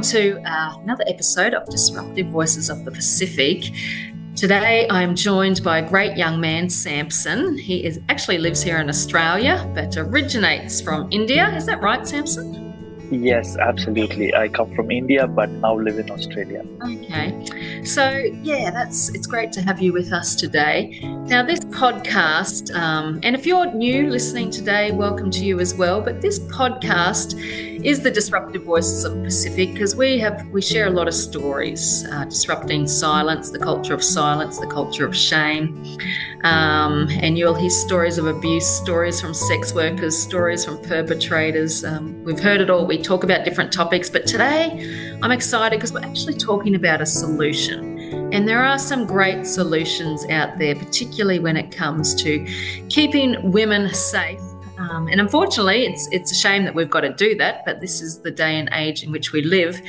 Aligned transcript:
Welcome 0.00 0.18
to 0.18 0.50
uh, 0.50 0.78
another 0.78 1.04
episode 1.08 1.52
of 1.52 1.68
Disruptive 1.68 2.28
Voices 2.28 2.70
of 2.70 2.86
the 2.86 2.90
Pacific. 2.90 3.70
Today 4.34 4.88
I'm 4.88 5.14
joined 5.14 5.62
by 5.62 5.80
a 5.80 5.86
great 5.86 6.16
young 6.16 6.40
man, 6.40 6.70
Samson. 6.70 7.58
He 7.58 7.84
is 7.84 8.00
actually 8.08 8.38
lives 8.38 8.62
here 8.62 8.78
in 8.78 8.88
Australia, 8.88 9.70
but 9.74 9.94
originates 9.98 10.80
from 10.80 11.12
India. 11.12 11.54
Is 11.54 11.66
that 11.66 11.82
right, 11.82 12.08
Samson? 12.08 12.69
Yes, 13.10 13.56
absolutely. 13.56 14.34
I 14.34 14.48
come 14.48 14.72
from 14.74 14.90
India, 14.90 15.26
but 15.26 15.50
now 15.50 15.76
live 15.76 15.98
in 15.98 16.10
Australia. 16.10 16.64
Okay, 16.84 17.82
so 17.84 18.08
yeah, 18.42 18.70
that's 18.70 19.08
it's 19.10 19.26
great 19.26 19.50
to 19.52 19.62
have 19.62 19.82
you 19.82 19.92
with 19.92 20.12
us 20.12 20.36
today. 20.36 21.00
Now, 21.26 21.44
this 21.44 21.60
podcast, 21.60 22.72
um, 22.74 23.18
and 23.24 23.34
if 23.34 23.46
you're 23.46 23.72
new 23.72 24.08
listening 24.08 24.50
today, 24.50 24.92
welcome 24.92 25.30
to 25.32 25.44
you 25.44 25.58
as 25.58 25.74
well. 25.74 26.00
But 26.00 26.20
this 26.20 26.38
podcast 26.38 27.34
is 27.84 28.02
the 28.02 28.10
disruptive 28.10 28.62
voices 28.62 29.04
of 29.04 29.16
the 29.16 29.22
Pacific 29.22 29.72
because 29.72 29.96
we 29.96 30.18
have 30.18 30.46
we 30.48 30.62
share 30.62 30.86
a 30.86 30.90
lot 30.90 31.08
of 31.08 31.14
stories, 31.14 32.06
uh, 32.12 32.24
disrupting 32.26 32.86
silence, 32.86 33.50
the 33.50 33.58
culture 33.58 33.94
of 33.94 34.04
silence, 34.04 34.58
the 34.58 34.66
culture 34.66 35.06
of 35.06 35.16
shame, 35.16 35.84
um, 36.44 37.08
and 37.10 37.38
you'll 37.38 37.54
hear 37.54 37.70
stories 37.70 38.18
of 38.18 38.26
abuse, 38.26 38.66
stories 38.66 39.20
from 39.20 39.34
sex 39.34 39.74
workers, 39.74 40.16
stories 40.16 40.64
from 40.64 40.80
perpetrators. 40.82 41.84
Um, 41.84 42.22
we've 42.24 42.40
heard 42.40 42.60
it 42.60 42.70
all. 42.70 42.86
We 42.86 42.99
talk 43.00 43.24
about 43.24 43.44
different 43.44 43.72
topics, 43.72 44.08
but 44.08 44.26
today 44.26 45.18
I'm 45.22 45.32
excited 45.32 45.76
because 45.76 45.92
we're 45.92 46.04
actually 46.04 46.34
talking 46.34 46.74
about 46.74 47.00
a 47.00 47.06
solution. 47.06 47.98
And 48.32 48.46
there 48.46 48.64
are 48.64 48.78
some 48.78 49.06
great 49.06 49.46
solutions 49.46 50.24
out 50.26 50.58
there, 50.58 50.74
particularly 50.74 51.38
when 51.38 51.56
it 51.56 51.70
comes 51.70 52.14
to 52.22 52.44
keeping 52.88 53.50
women 53.50 53.92
safe 53.92 54.40
um, 54.80 55.08
and 55.08 55.20
unfortunately, 55.20 55.84
it's 55.84 56.08
it's 56.10 56.32
a 56.32 56.34
shame 56.34 56.64
that 56.64 56.74
we've 56.74 56.88
got 56.88 57.02
to 57.02 57.12
do 57.12 57.34
that, 57.36 57.64
but 57.66 57.80
this 57.80 58.00
is 58.00 58.20
the 58.20 58.30
day 58.30 58.58
and 58.58 58.70
age 58.72 59.02
in 59.02 59.12
which 59.12 59.30
we 59.30 59.42
live. 59.42 59.80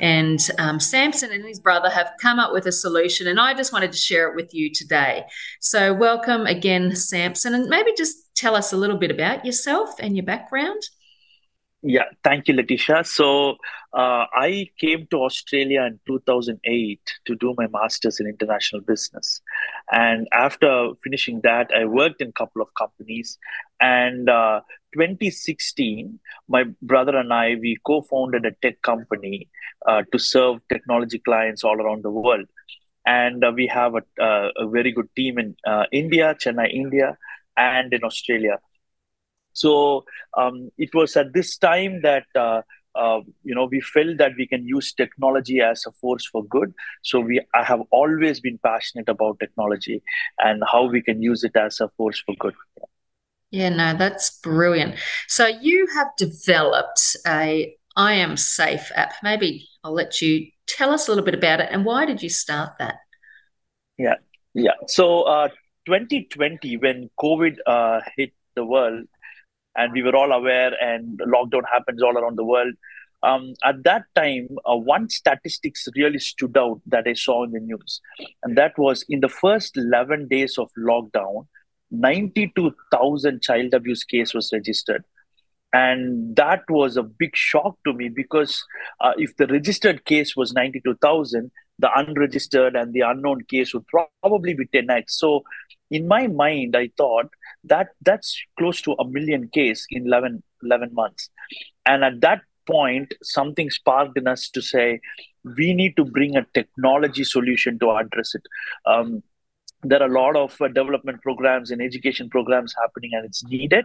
And 0.00 0.38
um, 0.58 0.78
Samson 0.78 1.32
and 1.32 1.44
his 1.44 1.58
brother 1.58 1.90
have 1.90 2.12
come 2.22 2.38
up 2.38 2.52
with 2.52 2.66
a 2.66 2.72
solution, 2.72 3.26
and 3.26 3.40
I 3.40 3.54
just 3.54 3.72
wanted 3.72 3.90
to 3.90 3.98
share 3.98 4.28
it 4.28 4.36
with 4.36 4.54
you 4.54 4.72
today. 4.72 5.24
So, 5.60 5.92
welcome 5.92 6.46
again, 6.46 6.94
Samson, 6.94 7.54
and 7.54 7.68
maybe 7.68 7.92
just 7.96 8.34
tell 8.36 8.54
us 8.54 8.72
a 8.72 8.76
little 8.76 8.98
bit 8.98 9.10
about 9.10 9.44
yourself 9.44 9.90
and 9.98 10.16
your 10.16 10.24
background. 10.24 10.80
Yeah, 11.88 12.06
thank 12.24 12.48
you, 12.48 12.54
Letitia. 12.54 13.04
So, 13.04 13.58
uh, 13.92 14.26
I 14.34 14.70
came 14.80 15.06
to 15.12 15.18
Australia 15.18 15.82
in 15.82 16.00
2008 16.04 17.00
to 17.26 17.36
do 17.36 17.54
my 17.56 17.68
master's 17.68 18.18
in 18.18 18.26
international 18.26 18.82
business. 18.82 19.40
And 19.92 20.26
after 20.32 20.94
finishing 21.04 21.42
that, 21.44 21.70
I 21.72 21.84
worked 21.84 22.20
in 22.20 22.30
a 22.30 22.32
couple 22.32 22.60
of 22.60 22.74
companies. 22.74 23.38
And 23.80 24.28
uh, 24.28 24.62
2016, 24.94 26.18
my 26.48 26.64
brother 26.82 27.16
and 27.16 27.32
I, 27.32 27.54
we 27.54 27.78
co 27.86 28.02
founded 28.02 28.46
a 28.46 28.50
tech 28.62 28.82
company 28.82 29.48
uh, 29.86 30.02
to 30.10 30.18
serve 30.18 30.58
technology 30.68 31.20
clients 31.20 31.62
all 31.62 31.80
around 31.80 32.02
the 32.02 32.10
world. 32.10 32.46
And 33.06 33.44
uh, 33.44 33.52
we 33.54 33.68
have 33.68 33.94
a, 33.94 34.02
uh, 34.20 34.50
a, 34.56 34.66
very 34.66 34.90
good 34.90 35.08
team 35.14 35.38
in 35.38 35.54
uh, 35.64 35.84
India, 35.92 36.34
Chennai, 36.34 36.68
India, 36.74 37.16
and 37.56 37.92
in 37.92 38.02
Australia. 38.02 38.58
So 39.56 40.04
um, 40.36 40.70
it 40.76 40.94
was 40.94 41.16
at 41.16 41.32
this 41.32 41.56
time 41.56 42.02
that 42.02 42.26
uh, 42.34 42.60
uh, 42.94 43.20
you 43.42 43.54
know 43.54 43.64
we 43.64 43.80
felt 43.80 44.18
that 44.18 44.32
we 44.36 44.46
can 44.46 44.66
use 44.66 44.92
technology 44.92 45.60
as 45.60 45.84
a 45.86 45.92
force 45.92 46.26
for 46.26 46.44
good. 46.44 46.74
So 47.02 47.20
we 47.20 47.40
i 47.54 47.62
have 47.64 47.80
always 47.90 48.40
been 48.40 48.58
passionate 48.62 49.08
about 49.08 49.40
technology 49.40 50.02
and 50.38 50.62
how 50.72 50.84
we 50.84 51.00
can 51.00 51.22
use 51.22 51.42
it 51.42 51.56
as 51.56 51.80
a 51.80 51.88
force 51.96 52.22
for 52.26 52.34
good. 52.38 52.54
Yeah 53.50 53.70
no 53.70 53.96
that's 53.96 54.38
brilliant. 54.40 54.96
So 55.26 55.46
you 55.46 55.88
have 55.94 56.08
developed 56.18 57.16
a 57.26 57.74
i 57.96 58.12
am 58.12 58.36
safe 58.36 58.92
app. 58.94 59.14
Maybe 59.22 59.68
i'll 59.82 59.94
let 59.94 60.20
you 60.20 60.48
tell 60.66 60.90
us 60.90 61.08
a 61.08 61.10
little 61.10 61.24
bit 61.24 61.34
about 61.34 61.60
it 61.60 61.68
and 61.70 61.86
why 61.86 62.04
did 62.04 62.22
you 62.22 62.28
start 62.28 62.72
that? 62.78 62.96
Yeah 63.96 64.20
yeah. 64.52 64.76
So 64.86 65.22
uh, 65.22 65.48
2020 65.86 66.76
when 66.76 67.10
covid 67.18 67.56
uh, 67.66 68.00
hit 68.16 68.32
the 68.54 68.64
world 68.64 69.06
and 69.76 69.92
we 69.92 70.02
were 70.02 70.16
all 70.16 70.32
aware 70.32 70.72
and 70.80 71.18
lockdown 71.20 71.62
happens 71.72 72.02
all 72.02 72.16
around 72.16 72.36
the 72.36 72.44
world. 72.44 72.74
Um, 73.22 73.54
at 73.64 73.82
that 73.84 74.04
time 74.14 74.48
uh, 74.64 74.76
one 74.76 75.08
statistics 75.08 75.88
really 75.96 76.18
stood 76.18 76.54
out 76.58 76.82
that 76.86 77.08
i 77.08 77.14
saw 77.14 77.44
in 77.44 77.52
the 77.52 77.60
news 77.60 78.02
and 78.42 78.58
that 78.58 78.76
was 78.76 79.06
in 79.08 79.20
the 79.20 79.28
first 79.30 79.78
11 79.78 80.28
days 80.28 80.58
of 80.58 80.68
lockdown 80.78 81.46
92000 81.90 83.42
child 83.42 83.74
abuse 83.74 84.04
case 84.04 84.34
was 84.34 84.50
registered. 84.52 85.04
And 85.72 86.34
that 86.36 86.62
was 86.68 86.96
a 86.96 87.02
big 87.02 87.36
shock 87.36 87.76
to 87.86 87.92
me 87.92 88.08
because 88.08 88.64
uh, 89.00 89.12
if 89.16 89.36
the 89.36 89.46
registered 89.46 90.04
case 90.04 90.36
was 90.36 90.52
92000 90.52 91.50
the 91.78 91.90
unregistered 91.94 92.74
and 92.74 92.94
the 92.94 93.00
unknown 93.00 93.42
case 93.50 93.74
would 93.74 93.84
probably 94.22 94.54
be 94.54 94.66
10x 94.68 95.04
so 95.08 95.42
in 95.90 96.08
my 96.08 96.26
mind 96.26 96.74
i 96.74 96.88
thought 96.96 97.28
that 97.66 97.88
that's 98.02 98.40
close 98.58 98.80
to 98.82 98.92
a 98.92 99.08
million 99.08 99.48
case 99.48 99.86
in 99.90 100.06
11, 100.06 100.42
11 100.62 100.94
months. 100.94 101.30
And 101.84 102.04
at 102.04 102.20
that 102.20 102.42
point 102.66 103.14
something 103.22 103.70
sparked 103.70 104.18
in 104.18 104.26
us 104.26 104.48
to 104.50 104.60
say 104.60 105.00
we 105.56 105.72
need 105.72 105.96
to 105.96 106.04
bring 106.04 106.36
a 106.36 106.46
technology 106.54 107.24
solution 107.24 107.78
to 107.78 107.90
address 107.90 108.34
it. 108.34 108.42
Um, 108.86 109.22
there 109.82 110.02
are 110.02 110.08
a 110.08 110.12
lot 110.12 110.36
of 110.36 110.60
uh, 110.60 110.68
development 110.68 111.22
programs 111.22 111.70
and 111.70 111.80
education 111.80 112.28
programs 112.28 112.74
happening 112.80 113.10
and 113.12 113.24
it's 113.24 113.44
needed. 113.44 113.84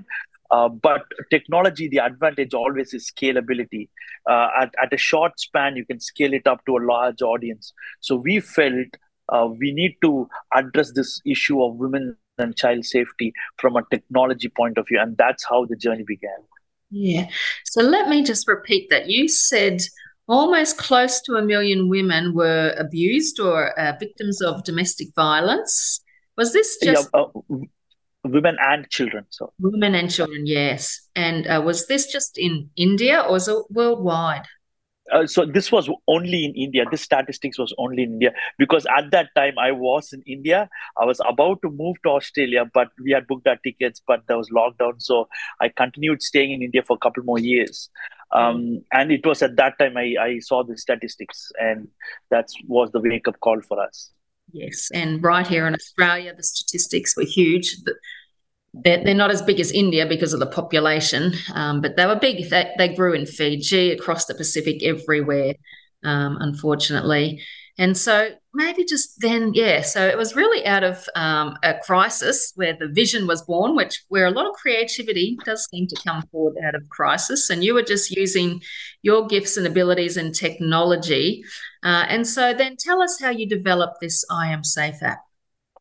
Uh, 0.50 0.68
but 0.68 1.04
technology 1.30 1.88
the 1.88 2.00
advantage 2.00 2.54
always 2.54 2.94
is 2.94 3.12
scalability. 3.12 3.88
Uh, 4.30 4.50
at, 4.60 4.74
at 4.82 4.94
a 4.94 4.98
short 4.98 5.40
span 5.40 5.76
you 5.76 5.86
can 5.86 6.00
scale 6.00 6.34
it 6.34 6.48
up 6.48 6.66
to 6.66 6.78
a 6.78 6.84
large 6.84 7.22
audience. 7.22 7.74
So 8.00 8.16
we 8.16 8.40
felt 8.40 8.88
uh, 9.30 9.48
we 9.48 9.72
need 9.72 9.96
to 10.02 10.28
address 10.54 10.92
this 10.92 11.22
issue 11.26 11.64
of 11.64 11.76
women 11.76 12.18
and 12.42 12.56
child 12.56 12.86
safety 12.86 13.34
from 13.58 13.76
a 13.76 13.84
technology 13.90 14.50
point 14.50 14.78
of 14.78 14.88
view. 14.88 15.00
And 15.00 15.16
that's 15.18 15.46
how 15.48 15.66
the 15.66 15.76
journey 15.76 16.04
began. 16.04 16.38
Yeah. 16.90 17.28
So 17.66 17.82
let 17.82 18.10
me 18.10 18.24
just 18.24 18.48
repeat 18.48 18.90
that. 18.90 19.08
You 19.08 19.28
said 19.28 19.82
almost 20.28 20.78
close 20.78 21.22
to 21.22 21.36
a 21.36 21.42
million 21.42 21.90
women 21.90 22.34
were 22.34 22.76
abused 22.78 23.40
or 23.40 23.78
uh, 23.80 23.94
victims 24.00 24.42
of 24.42 24.64
domestic 24.64 25.08
violence. 25.16 26.02
Was 26.38 26.54
this 26.54 26.78
just. 26.84 27.10
Yeah, 27.14 27.22
uh, 27.22 27.58
women 28.24 28.58
and 28.62 28.90
children. 28.90 29.26
So 29.30 29.54
women 29.60 29.96
and 29.96 30.12
children, 30.12 30.46
yes. 30.46 31.00
And 31.16 31.48
uh, 31.48 31.62
was 31.66 31.88
this 31.88 32.12
just 32.12 32.38
in 32.38 32.70
India 32.76 33.22
or 33.22 33.34
was 33.34 33.48
it 33.48 33.58
worldwide? 33.70 34.46
Uh, 35.12 35.28
so 35.28 35.46
this 35.46 35.72
was 35.72 35.90
only 36.08 36.46
in 36.46 36.54
India. 36.56 36.86
This 36.90 37.02
statistics 37.02 37.58
was 37.58 37.74
only 37.78 38.04
in 38.04 38.14
India 38.14 38.32
because 38.58 38.86
at 38.98 39.12
that 39.12 39.30
time 39.36 39.58
I 39.60 39.72
was 39.72 40.14
in 40.14 40.22
India. 40.26 40.70
I 41.00 41.06
was 41.06 41.20
about 41.28 41.62
to 41.64 41.70
move 41.70 41.98
to 42.04 42.10
Australia, 42.10 42.66
but 42.74 42.90
we 43.04 43.12
had 43.12 43.28
booked 43.28 43.48
our 43.48 43.58
tickets, 43.58 44.02
but 44.06 44.22
there 44.28 44.38
was 44.38 44.50
lockdown, 44.50 45.02
so 45.02 45.28
I 45.60 45.70
continued 45.70 46.22
staying 46.22 46.52
in 46.52 46.62
India 46.62 46.82
for 46.84 46.96
a 46.96 47.00
couple 47.00 47.24
more 47.24 47.40
years. 47.40 47.90
Um, 48.34 48.62
mm. 48.62 48.84
And 48.94 49.12
it 49.12 49.26
was 49.26 49.42
at 49.42 49.58
that 49.58 49.78
time 49.78 49.98
I, 49.98 50.16
I 50.20 50.40
saw 50.40 50.64
the 50.64 50.78
statistics, 50.78 51.52
and 51.60 51.88
that 52.30 52.48
was 52.68 52.92
the 52.92 53.00
wake 53.00 53.28
up 53.28 53.40
call 53.40 53.62
for 53.62 53.82
us. 53.82 54.12
Yes, 54.54 54.90
and 54.94 55.24
right 55.24 55.48
here 55.48 55.68
in 55.68 55.74
Australia, 55.74 56.34
the 56.36 56.44
statistics 56.44 57.16
were 57.16 57.24
huge 57.24 57.78
they're, 58.74 59.04
they're 59.04 59.14
not 59.14 59.32
as 59.32 59.42
big 59.42 59.60
as 59.60 59.72
India 59.72 60.06
because 60.06 60.34
of 60.34 60.40
the 60.40 60.46
population, 60.48 61.34
um, 61.54 61.82
but 61.82 61.98
they 61.98 62.06
were 62.06 62.16
big. 62.16 62.50
They, 62.50 62.72
they 62.78 62.94
grew 62.94 63.14
in 63.14 63.26
Fiji, 63.26 63.92
across 63.92 64.26
the 64.26 64.36
Pacific, 64.36 64.82
everywhere, 64.84 65.56
um, 66.04 66.38
unfortunately. 66.40 67.42
And 67.78 67.98
so 67.98 68.30
maybe 68.54 68.86
just 68.86 69.20
then, 69.20 69.54
yeah. 69.54 69.82
So 69.82 70.06
it 70.06 70.18
was 70.18 70.36
really 70.36 70.66
out 70.66 70.84
of 70.84 71.08
um, 71.16 71.58
a 71.64 71.76
crisis 71.80 72.52
where 72.56 72.76
the 72.78 72.88
vision 72.88 73.28
was 73.28 73.42
born, 73.42 73.76
which 73.76 74.04
where 74.10 74.26
a 74.26 74.32
lot 74.32 74.48
of 74.48 74.54
creativity 74.56 75.38
does 75.46 75.68
seem 75.72 75.88
to 75.88 76.02
come 76.06 76.22
forward 76.32 76.56
out 76.64 76.76
of 76.76 76.88
crisis. 76.90 77.50
And 77.50 77.64
you 77.64 77.74
were 77.74 77.82
just 77.82 78.12
using 78.12 78.62
your 79.02 79.26
gifts 79.26 79.58
and 79.58 79.66
abilities 79.66 80.18
and 80.18 80.36
technology. 80.36 81.44
Uh, 81.84 82.06
and 82.08 82.28
so 82.28 82.54
then 82.54 82.76
tell 82.78 83.02
us 83.02 83.20
how 83.20 83.30
you 83.30 83.48
developed 83.48 84.00
this 84.00 84.24
I 84.30 84.52
Am 84.52 84.64
Safe 84.64 85.02
app. 85.02 85.31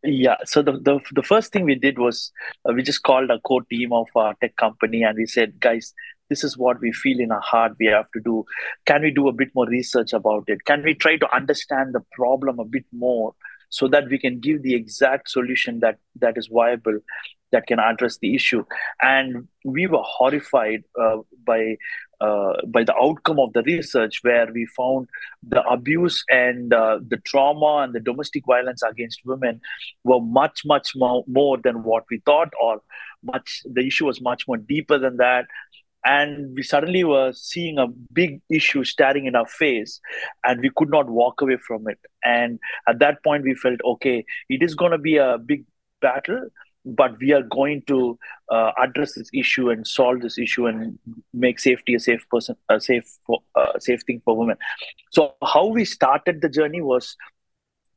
Yeah. 0.03 0.37
So 0.45 0.63
the, 0.63 0.73
the 0.73 0.99
the 1.13 1.23
first 1.23 1.53
thing 1.53 1.65
we 1.65 1.75
did 1.75 1.99
was 1.99 2.33
uh, 2.67 2.73
we 2.73 2.83
just 2.83 3.03
called 3.03 3.31
a 3.31 3.39
core 3.41 3.63
team 3.71 3.93
of 3.93 4.09
our 4.17 4.35
tech 4.41 4.57
company 4.57 5.03
and 5.03 5.17
we 5.17 5.27
said, 5.27 5.61
guys, 5.61 5.93
this 6.31 6.43
is 6.43 6.57
what 6.57 6.81
we 6.81 6.93
feel 6.93 7.21
in 7.21 7.31
our 7.31 7.41
heart 7.41 7.73
we 7.79 7.87
have 7.87 8.11
to 8.13 8.21
do. 8.21 8.45
Can 8.87 9.03
we 9.03 9.11
do 9.11 9.29
a 9.29 9.33
bit 9.33 9.51
more 9.55 9.67
research 9.67 10.15
about 10.15 10.45
it? 10.47 10.65
Can 10.65 10.83
we 10.83 10.95
try 10.95 11.17
to 11.19 11.35
understand 11.35 11.95
the 11.95 12.01
problem 12.13 12.59
a 12.59 12.65
bit 12.65 12.87
more 12.93 13.35
so 13.69 13.89
that 13.89 14.09
we 14.09 14.19
can 14.19 14.41
give 14.41 14.63
the 14.63 14.75
exact 14.75 15.29
solution 15.29 15.81
that 15.81 15.99
that 16.17 16.39
is 16.39 16.49
viable 16.53 16.99
that 17.53 17.67
can 17.67 17.81
address 17.81 18.19
the 18.19 18.35
issue 18.35 18.65
and 19.03 19.49
we 19.65 19.87
were 19.87 20.03
horrified 20.03 20.83
uh, 21.01 21.17
by 21.45 21.77
uh, 22.21 22.53
by 22.67 22.85
the 22.85 22.95
outcome 22.97 23.41
of 23.41 23.53
the 23.53 23.63
research 23.63 24.21
where 24.23 24.53
we 24.53 24.67
found 24.67 25.09
the 25.43 25.63
abuse 25.63 26.25
and 26.29 26.75
uh, 26.75 26.99
the 27.09 27.17
trauma 27.19 27.83
and 27.83 27.95
the 27.95 28.01
domestic 28.01 28.45
violence 28.47 28.83
against 28.83 29.21
women 29.25 29.61
were 30.05 30.21
much 30.21 30.63
much 30.65 30.93
more, 30.95 31.25
more 31.27 31.57
than 31.59 31.83
what 31.83 32.05
we 32.11 32.21
thought 32.27 32.53
or 32.61 32.83
much 33.23 33.63
the 33.65 33.87
issue 33.87 34.07
was 34.07 34.21
much 34.21 34.47
more 34.47 34.57
deeper 34.57 34.99
than 34.99 35.17
that. 35.17 35.47
And 36.05 36.55
we 36.55 36.63
suddenly 36.63 37.05
were 37.05 37.33
seeing 37.35 37.79
a 37.79 37.87
big 37.87 38.41
issue 38.51 38.85
staring 38.85 39.27
in 39.27 39.37
our 39.37 39.47
face 39.47 40.01
and 40.45 40.61
we 40.61 40.71
could 40.75 40.89
not 40.89 41.11
walk 41.11 41.43
away 41.43 41.59
from 41.59 41.89
it. 41.89 41.99
And 42.25 42.59
at 42.89 43.01
that 43.01 43.23
point 43.23 43.45
we 43.45 43.55
felt 43.55 43.81
okay 43.85 44.25
it 44.49 44.63
is 44.63 44.75
going 44.75 44.93
to 44.93 44.99
be 44.99 45.17
a 45.17 45.39
big 45.39 45.65
battle 46.01 46.49
but 46.85 47.19
we 47.21 47.33
are 47.33 47.43
going 47.43 47.83
to 47.87 48.19
uh, 48.51 48.71
address 48.83 49.15
this 49.15 49.29
issue 49.35 49.71
and 49.71 49.87
solve 49.87 50.21
this 50.21 50.39
issue 50.39 50.67
and 50.67 50.99
make 51.35 51.61
safety 51.61 51.95
a 51.95 52.01
safe 52.01 52.27
person 52.31 52.57
a 52.69 52.81
safe 52.81 53.19
uh, 53.55 53.79
safe 53.79 54.01
thing 54.07 54.23
for 54.25 54.37
women. 54.37 54.57
So 55.11 55.35
how 55.43 55.67
we 55.67 55.85
started 55.85 56.41
the 56.41 56.49
journey 56.49 56.81
was 56.81 57.17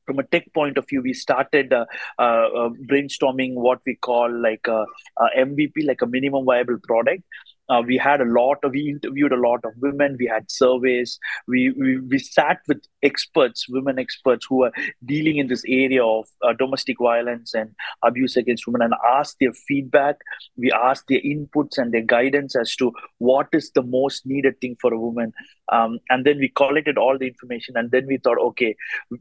from 0.05 0.19
a 0.19 0.23
tech 0.23 0.53
point 0.53 0.77
of 0.77 0.87
view, 0.87 1.01
we 1.01 1.13
started 1.13 1.73
uh, 1.73 1.85
uh, 2.19 2.69
brainstorming 2.89 3.55
what 3.55 3.79
we 3.85 3.95
call 3.95 4.31
like 4.41 4.67
a, 4.67 4.85
a, 5.17 5.27
MVP, 5.37 5.85
like 5.85 6.01
a 6.01 6.05
minimum 6.05 6.45
viable 6.45 6.77
product, 6.83 7.23
uh, 7.69 7.81
we 7.85 7.97
had 7.97 8.21
a 8.21 8.25
lot 8.25 8.57
of 8.63 8.71
we 8.71 8.89
interviewed 8.89 9.31
a 9.31 9.39
lot 9.47 9.59
of 9.63 9.71
women 9.77 10.15
we 10.19 10.25
had 10.25 10.49
surveys 10.49 11.19
we 11.47 11.71
we, 11.71 11.99
we 11.99 12.19
sat 12.19 12.59
with 12.67 12.81
experts 13.01 13.67
women 13.69 13.99
experts 13.99 14.45
who 14.49 14.63
are 14.63 14.71
dealing 15.05 15.37
in 15.37 15.47
this 15.47 15.63
area 15.67 16.03
of 16.03 16.27
uh, 16.41 16.53
domestic 16.53 16.97
violence 16.99 17.53
and 17.53 17.69
abuse 18.03 18.35
against 18.35 18.65
women 18.67 18.81
and 18.81 18.93
asked 19.07 19.37
their 19.39 19.53
feedback. 19.53 20.17
We 20.57 20.71
asked 20.71 21.05
their 21.07 21.21
inputs 21.21 21.77
and 21.77 21.93
their 21.93 22.01
guidance 22.01 22.55
as 22.55 22.75
to 22.77 22.91
what 23.17 23.47
is 23.53 23.71
the 23.71 23.83
most 23.83 24.25
needed 24.25 24.59
thing 24.61 24.77
for 24.79 24.93
a 24.93 24.99
woman. 24.99 25.33
Um, 25.71 25.99
and 26.09 26.25
then 26.25 26.37
we 26.37 26.49
collected 26.49 26.97
all 26.97 27.17
the 27.17 27.27
information 27.27 27.77
and 27.77 27.91
then 27.91 28.05
we 28.07 28.17
thought 28.17 28.37
okay 28.39 28.75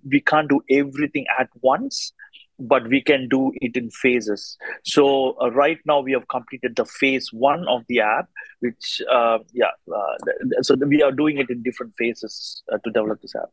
we 0.09 0.21
can't 0.21 0.49
do 0.49 0.61
everything 0.71 1.27
at 1.39 1.49
once 1.61 2.13
but 2.59 2.89
we 2.89 3.01
can 3.01 3.29
do 3.29 3.53
it 3.61 3.77
in 3.77 3.91
phases. 3.91 4.57
So 4.85 5.37
uh, 5.41 5.51
right 5.51 5.79
now 5.85 6.01
we 6.01 6.13
have 6.13 6.29
completed 6.29 6.77
the 6.77 6.85
phase 6.85 7.31
one 7.33 7.67
of 7.69 7.83
the 7.89 8.01
app, 8.01 8.29
which 8.61 9.03
uh, 9.11 9.39
yeah, 9.53 9.71
uh, 9.93 10.63
so 10.63 10.75
we 10.75 11.03
are 11.03 11.13
doing 11.13 11.39
it 11.39 11.51
in 11.51 11.63
different 11.63 11.95
phases 11.97 12.63
uh, 12.73 12.79
to 12.85 12.91
develop 12.91 13.21
this 13.21 13.35
app. 13.35 13.51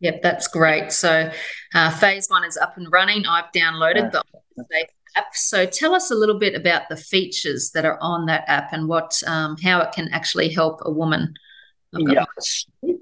Yep, 0.00 0.22
that's 0.22 0.46
great. 0.46 0.92
So 0.92 1.30
uh, 1.74 1.90
phase 1.90 2.28
one 2.28 2.44
is 2.44 2.56
up 2.56 2.76
and 2.76 2.86
running. 2.92 3.26
I've 3.26 3.50
downloaded 3.52 4.12
the 4.12 4.22
app. 5.16 5.34
So 5.34 5.66
tell 5.66 5.94
us 5.94 6.10
a 6.10 6.14
little 6.14 6.38
bit 6.38 6.54
about 6.54 6.82
the 6.88 6.96
features 6.96 7.72
that 7.72 7.84
are 7.84 7.98
on 8.00 8.26
that 8.26 8.44
app 8.46 8.72
and 8.72 8.88
what 8.88 9.20
um, 9.26 9.56
how 9.62 9.80
it 9.80 9.92
can 9.92 10.08
actually 10.12 10.50
help 10.50 10.80
a 10.82 10.90
woman. 10.90 11.34
Yeah. 11.92 12.24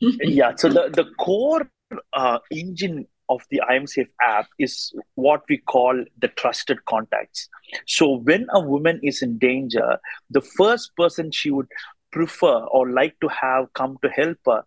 yeah. 0.00 0.52
So 0.56 0.68
the 0.68 0.88
the 0.88 1.04
core 1.18 1.70
uh, 2.14 2.38
engine 2.50 3.06
of 3.32 3.42
the 3.50 3.60
IMSafe 3.70 4.08
app 4.20 4.46
is 4.58 4.92
what 5.14 5.42
we 5.48 5.58
call 5.58 6.04
the 6.20 6.28
trusted 6.28 6.84
contacts. 6.84 7.48
So 7.86 8.18
when 8.18 8.46
a 8.52 8.60
woman 8.60 9.00
is 9.02 9.22
in 9.22 9.38
danger, 9.38 9.98
the 10.30 10.42
first 10.42 10.94
person 10.96 11.30
she 11.30 11.50
would 11.50 11.68
prefer 12.12 12.58
or 12.64 12.90
like 12.90 13.16
to 13.20 13.28
have 13.28 13.72
come 13.74 13.96
to 14.02 14.10
help 14.10 14.38
her 14.46 14.62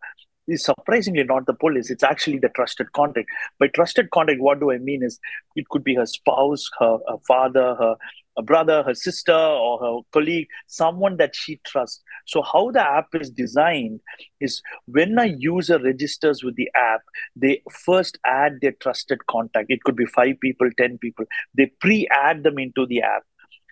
is 0.47 0.63
surprisingly 0.63 1.23
not 1.23 1.45
the 1.45 1.53
police. 1.53 1.89
It's 1.89 2.03
actually 2.03 2.39
the 2.39 2.49
trusted 2.49 2.91
contact. 2.93 3.27
By 3.59 3.67
trusted 3.67 4.11
contact, 4.11 4.39
what 4.41 4.59
do 4.59 4.71
I 4.71 4.77
mean 4.77 5.03
is 5.03 5.19
it 5.55 5.69
could 5.69 5.83
be 5.83 5.95
her 5.95 6.05
spouse, 6.05 6.69
her, 6.79 6.97
her 7.07 7.17
father, 7.27 7.75
her 7.75 7.95
a 8.37 8.41
brother, 8.41 8.83
her 8.83 8.93
sister, 8.93 9.33
or 9.33 9.79
her 9.79 10.01
colleague, 10.11 10.47
someone 10.67 11.17
that 11.17 11.35
she 11.35 11.59
trusts. 11.65 12.01
So, 12.25 12.41
how 12.41 12.71
the 12.71 12.81
app 12.81 13.07
is 13.13 13.29
designed 13.29 14.01
is 14.39 14.61
when 14.85 15.17
a 15.17 15.25
user 15.25 15.79
registers 15.79 16.43
with 16.43 16.55
the 16.55 16.69
app, 16.75 17.01
they 17.35 17.61
first 17.71 18.17
add 18.25 18.59
their 18.61 18.73
trusted 18.73 19.25
contact. 19.27 19.67
It 19.69 19.83
could 19.83 19.95
be 19.95 20.05
five 20.05 20.39
people, 20.41 20.69
10 20.77 20.97
people. 20.97 21.25
They 21.55 21.71
pre 21.79 22.07
add 22.11 22.43
them 22.43 22.59
into 22.59 22.85
the 22.85 23.01
app. 23.01 23.23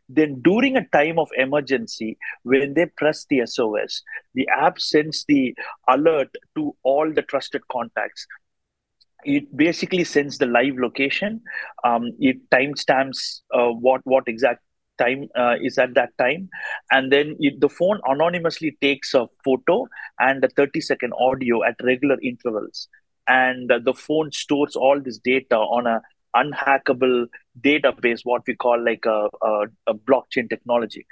Then, 0.10 0.42
during 0.42 0.76
a 0.76 0.88
time 0.90 1.18
of 1.18 1.30
emergency, 1.38 2.18
when 2.44 2.74
they 2.74 2.86
press 2.86 3.26
the 3.30 3.46
SOS, 3.46 4.02
the 4.34 4.48
app 4.50 4.80
sends 4.80 5.26
the 5.28 5.56
alert 5.88 6.30
to 6.56 6.76
all 6.84 7.12
the 7.12 7.22
trusted 7.22 7.62
contacts 7.72 8.28
it 9.26 9.56
basically 9.56 10.04
sends 10.04 10.38
the 10.38 10.46
live 10.46 10.78
location. 10.78 11.42
Um, 11.84 12.12
it 12.20 12.38
timestamps 12.50 13.42
uh, 13.54 13.70
what 13.70 14.02
what 14.04 14.28
exact 14.28 14.62
time 14.98 15.28
uh, 15.36 15.56
is 15.62 15.78
at 15.78 15.94
that 15.96 16.10
time, 16.18 16.50
and 16.92 17.12
then 17.12 17.36
it, 17.40 17.60
the 17.60 17.70
phone 17.70 18.00
anonymously 18.06 18.78
takes 18.82 19.14
a 19.14 19.28
photo 19.44 19.88
and 20.20 20.44
a 20.44 20.50
30 20.50 20.82
second 20.82 21.14
audio 21.20 21.64
at 21.64 21.76
regular 21.84 22.18
intervals, 22.22 22.88
and 23.28 23.72
uh, 23.72 23.80
the 23.84 23.94
phone 23.94 24.32
stores 24.32 24.76
all 24.76 25.00
this 25.02 25.18
data 25.18 25.56
on 25.56 25.88
a 25.88 26.02
unhackable 26.36 27.28
database, 27.62 28.22
what 28.24 28.42
we 28.48 28.56
call 28.56 28.84
like 28.84 29.06
a, 29.06 29.30
a, 29.42 29.66
a 29.88 29.94
blockchain 29.94 30.50
technology. 30.50 31.06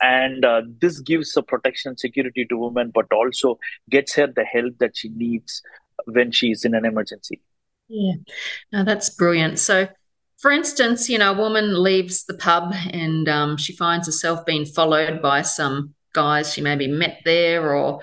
And 0.00 0.44
uh, 0.44 0.62
this 0.80 1.00
gives 1.00 1.36
a 1.36 1.42
protection 1.42 1.96
security 1.96 2.44
to 2.48 2.56
women 2.56 2.90
but 2.92 3.06
also 3.12 3.58
gets 3.88 4.14
her 4.16 4.26
the 4.26 4.44
help 4.44 4.78
that 4.78 4.96
she 4.96 5.10
needs 5.10 5.62
when 6.06 6.32
she's 6.32 6.64
in 6.64 6.74
an 6.74 6.84
emergency. 6.84 7.40
Yeah, 7.88 8.14
no, 8.72 8.84
that's 8.84 9.10
brilliant. 9.10 9.58
So, 9.58 9.88
for 10.38 10.50
instance, 10.50 11.08
you 11.08 11.18
know, 11.18 11.32
a 11.32 11.36
woman 11.36 11.82
leaves 11.82 12.24
the 12.24 12.34
pub 12.34 12.74
and 12.90 13.28
um, 13.28 13.56
she 13.56 13.74
finds 13.76 14.06
herself 14.06 14.44
being 14.46 14.64
followed 14.64 15.20
by 15.20 15.42
some 15.42 15.94
guys 16.12 16.52
she 16.52 16.60
maybe 16.60 16.86
met 16.86 17.20
there 17.24 17.74
or 17.74 18.00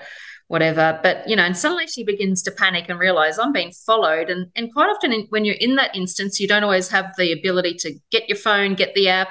whatever. 0.48 0.98
But 1.02 1.28
you 1.28 1.36
know, 1.36 1.44
and 1.44 1.56
suddenly 1.56 1.86
she 1.86 2.04
begins 2.04 2.42
to 2.42 2.50
panic 2.50 2.86
and 2.88 2.98
realize 2.98 3.38
I'm 3.38 3.52
being 3.52 3.72
followed. 3.86 4.30
And 4.30 4.50
and 4.56 4.72
quite 4.72 4.90
often, 4.90 5.12
in, 5.12 5.26
when 5.30 5.44
you're 5.44 5.54
in 5.56 5.76
that 5.76 5.94
instance, 5.94 6.40
you 6.40 6.48
don't 6.48 6.64
always 6.64 6.88
have 6.88 7.12
the 7.16 7.32
ability 7.32 7.74
to 7.74 7.94
get 8.10 8.28
your 8.28 8.38
phone, 8.38 8.74
get 8.74 8.94
the 8.94 9.08
app. 9.08 9.28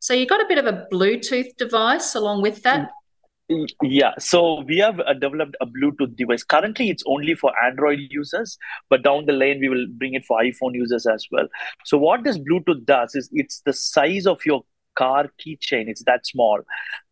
So 0.00 0.12
you've 0.12 0.28
got 0.28 0.40
a 0.40 0.48
bit 0.48 0.58
of 0.58 0.66
a 0.66 0.86
Bluetooth 0.92 1.56
device 1.56 2.14
along 2.14 2.42
with 2.42 2.62
that. 2.64 2.90
Yeah, 3.80 4.12
so 4.18 4.62
we 4.62 4.78
have 4.78 4.98
uh, 4.98 5.14
developed 5.14 5.56
a 5.60 5.66
Bluetooth 5.66 6.16
device. 6.16 6.42
Currently, 6.42 6.90
it's 6.90 7.04
only 7.06 7.34
for 7.34 7.52
Android 7.64 8.00
users, 8.10 8.58
but 8.90 9.04
down 9.04 9.26
the 9.26 9.32
lane, 9.32 9.60
we 9.60 9.68
will 9.68 9.86
bring 9.98 10.14
it 10.14 10.24
for 10.24 10.40
iPhone 10.40 10.74
users 10.74 11.06
as 11.06 11.24
well. 11.30 11.46
So, 11.84 11.96
what 11.96 12.24
this 12.24 12.38
Bluetooth 12.38 12.84
does 12.84 13.14
is 13.14 13.28
it's 13.32 13.60
the 13.64 13.72
size 13.72 14.26
of 14.26 14.40
your 14.44 14.64
car 14.96 15.30
keychain, 15.40 15.86
it's 15.86 16.02
that 16.06 16.26
small. 16.26 16.60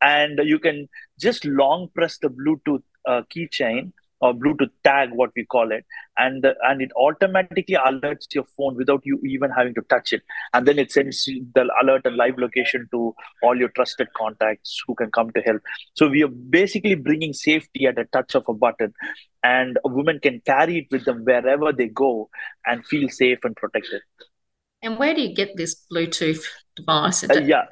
And 0.00 0.40
you 0.42 0.58
can 0.58 0.88
just 1.20 1.44
long 1.44 1.88
press 1.94 2.18
the 2.18 2.30
Bluetooth 2.30 2.82
uh, 3.06 3.22
keychain 3.34 3.92
or 4.24 4.32
Bluetooth 4.32 4.70
tag, 4.82 5.10
what 5.12 5.30
we 5.36 5.44
call 5.54 5.70
it, 5.70 5.84
and 6.16 6.42
the, 6.42 6.54
and 6.68 6.80
it 6.80 6.92
automatically 6.96 7.76
alerts 7.88 8.34
your 8.34 8.44
phone 8.56 8.74
without 8.74 9.02
you 9.04 9.20
even 9.32 9.50
having 9.50 9.74
to 9.74 9.82
touch 9.82 10.12
it, 10.12 10.22
and 10.54 10.66
then 10.66 10.78
it 10.78 10.90
sends 10.90 11.24
the 11.26 11.68
alert 11.82 12.06
and 12.06 12.16
live 12.16 12.38
location 12.38 12.88
to 12.92 13.14
all 13.42 13.58
your 13.64 13.68
trusted 13.80 14.08
contacts 14.16 14.82
who 14.86 14.94
can 14.94 15.10
come 15.10 15.30
to 15.32 15.42
help. 15.42 15.60
So 15.92 16.08
we 16.08 16.22
are 16.22 16.28
basically 16.28 16.94
bringing 16.94 17.34
safety 17.34 17.86
at 17.86 17.98
a 17.98 18.06
touch 18.06 18.34
of 18.34 18.44
a 18.48 18.54
button, 18.54 18.94
and 19.42 19.78
a 19.84 19.88
woman 19.88 20.20
can 20.20 20.40
carry 20.46 20.78
it 20.78 20.86
with 20.90 21.04
them 21.04 21.24
wherever 21.24 21.72
they 21.72 21.88
go 21.88 22.30
and 22.66 22.86
feel 22.86 23.10
safe 23.10 23.44
and 23.44 23.54
protected. 23.54 24.00
And 24.82 24.98
where 24.98 25.14
do 25.14 25.20
you 25.20 25.34
get 25.34 25.56
this 25.56 25.84
Bluetooth 25.92 26.44
device? 26.76 27.24
Uh, 27.24 27.40
yeah, 27.40 27.64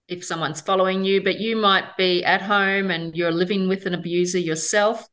if 0.07 0.23
someone's 0.23 0.61
following 0.61 1.03
you, 1.03 1.23
but 1.23 1.39
you 1.39 1.55
might 1.55 1.97
be 1.97 2.23
at 2.23 2.41
home 2.41 2.91
and 2.91 3.15
you're 3.15 3.31
living 3.31 3.67
with 3.67 3.85
an 3.87 3.95
abuser 3.95 4.37
yourself. 4.37 5.07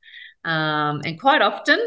Um, 0.45 1.01
and 1.05 1.19
quite 1.19 1.41
often, 1.41 1.79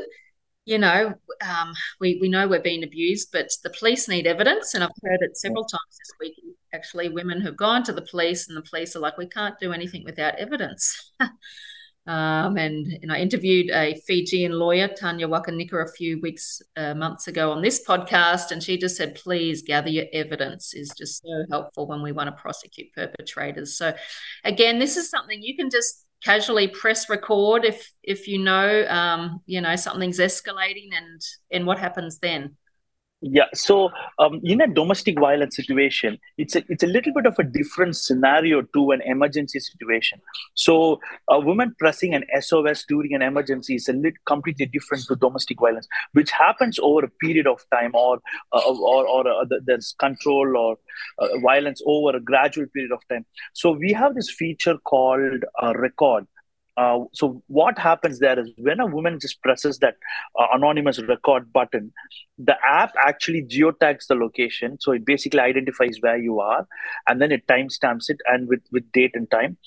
you 0.66 0.80
know, 0.80 1.14
um, 1.48 1.74
we, 2.00 2.18
we 2.20 2.30
know 2.30 2.48
we're 2.48 2.62
being 2.62 2.84
abused, 2.84 3.30
but 3.32 3.50
the 3.64 3.70
police 3.70 4.08
need 4.08 4.26
evidence. 4.26 4.74
And 4.74 4.84
I've 4.84 4.90
heard 5.04 5.20
it 5.22 5.38
several 5.38 5.66
times 5.66 5.98
this 6.00 6.14
week. 6.20 6.36
Actually, 6.74 7.10
women 7.10 7.42
have 7.42 7.58
gone 7.58 7.84
to 7.84 7.92
the 7.92 8.08
police, 8.10 8.48
and 8.48 8.56
the 8.56 8.62
police 8.62 8.96
are 8.96 9.00
like, 9.00 9.18
we 9.18 9.28
can't 9.28 9.60
do 9.60 9.74
anything 9.74 10.04
without 10.06 10.36
evidence. 10.40 11.12
Um, 12.08 12.58
and, 12.58 12.98
and 13.02 13.12
I 13.12 13.20
interviewed 13.20 13.70
a 13.70 13.96
Fijian 14.08 14.54
lawyer, 14.54 14.88
Tanya 14.88 15.28
Waqanika, 15.28 15.88
a 15.88 15.92
few 15.92 16.20
weeks, 16.20 16.62
uh, 16.76 16.96
months 16.96 17.28
ago 17.28 17.52
on 17.52 17.62
this 17.62 17.86
podcast. 17.86 18.52
And 18.52 18.62
she 18.62 18.78
just 18.78 18.98
said, 18.98 19.16
please 19.16 19.62
gather 19.62 19.90
your 19.90 20.06
evidence 20.12 20.74
is 20.74 20.92
just 20.98 21.22
so 21.22 21.46
helpful 21.50 21.88
when 21.88 22.02
we 22.02 22.12
want 22.12 22.28
to 22.28 22.42
prosecute 22.42 22.92
perpetrators. 22.94 23.78
So, 23.78 23.94
again, 24.44 24.80
this 24.80 24.98
is 24.98 25.10
something 25.10 25.42
you 25.44 25.56
can 25.56 25.70
just 25.70 26.06
casually 26.24 26.68
press 26.68 27.10
record 27.10 27.66
if 27.66 27.92
if 28.04 28.28
you 28.28 28.38
know 28.38 28.86
um, 28.88 29.42
you 29.48 29.60
know 29.60 29.76
something's 29.76 30.20
escalating 30.20 30.90
and 30.96 31.22
and 31.52 31.66
what 31.66 31.80
happens 31.80 32.20
then 32.20 32.56
yeah. 33.22 33.46
So 33.54 33.92
um, 34.18 34.42
in 34.44 34.62
a 34.62 34.68
domestic 34.68 35.20
violence 35.20 35.56
situation, 35.56 36.18
it's 36.40 36.56
a, 36.56 36.64
it's 36.70 36.84
a 36.84 36.88
little 36.88 37.14
bit 37.14 37.28
of 37.28 37.38
a 37.38 37.44
different 37.44 37.96
scenario 37.96 38.64
to 38.64 38.92
an 38.92 39.02
emergency 39.06 39.60
situation. 39.60 40.20
So 40.56 41.00
a 41.30 41.40
woman 41.40 41.76
pressing 41.78 42.16
an 42.16 42.24
SOS 42.40 42.84
during 42.88 43.14
an 43.14 43.22
emergency 43.22 43.76
is 43.76 43.88
a 43.88 43.94
little 43.94 44.18
completely 44.26 44.66
different 44.66 45.06
to 45.06 45.16
domestic 45.16 45.60
violence, 45.60 45.88
which 46.14 46.32
happens 46.32 46.80
over 46.82 47.06
a 47.06 47.10
period 47.10 47.46
of 47.46 47.64
time, 47.72 47.92
or 47.94 48.20
uh, 48.54 48.62
or 48.68 49.06
or 49.06 49.28
uh, 49.28 49.46
there's 49.66 49.94
control 50.00 50.58
or 50.58 50.78
uh, 51.20 51.38
violence 51.40 51.82
over 51.86 52.18
a 52.18 52.20
gradual 52.20 52.66
period 52.74 52.92
of 52.92 53.08
time. 53.08 53.26
So 53.54 53.72
we 53.72 53.94
have 53.94 54.16
this 54.16 54.32
feature 54.32 54.78
called 54.80 55.44
a 55.62 55.78
record 55.78 56.26
uh, 56.82 57.00
so 57.14 57.44
what 57.48 57.78
happens 57.78 58.20
there 58.20 58.40
is 58.40 58.50
when 58.58 58.80
a 58.80 58.86
woman 58.86 59.20
just 59.20 59.42
presses 59.42 59.78
that 59.80 59.96
uh, 60.40 60.48
anonymous 60.54 61.00
record 61.04 61.52
button, 61.54 61.94
the 62.38 62.56
app 62.66 62.94
actually 63.06 63.44
geotags 63.44 64.08
the 64.08 64.16
location. 64.16 64.78
So 64.80 64.92
it 64.92 65.06
basically 65.06 65.42
identifies 65.42 65.98
where 66.00 66.18
you 66.18 66.40
are, 66.40 66.68
and 67.08 67.22
then 67.22 67.32
it 67.32 67.46
timestamps 67.48 68.10
it 68.10 68.18
and 68.28 68.48
with, 68.48 68.62
with 68.72 68.92
date 68.92 69.12
and 69.14 69.30
time, 69.30 69.58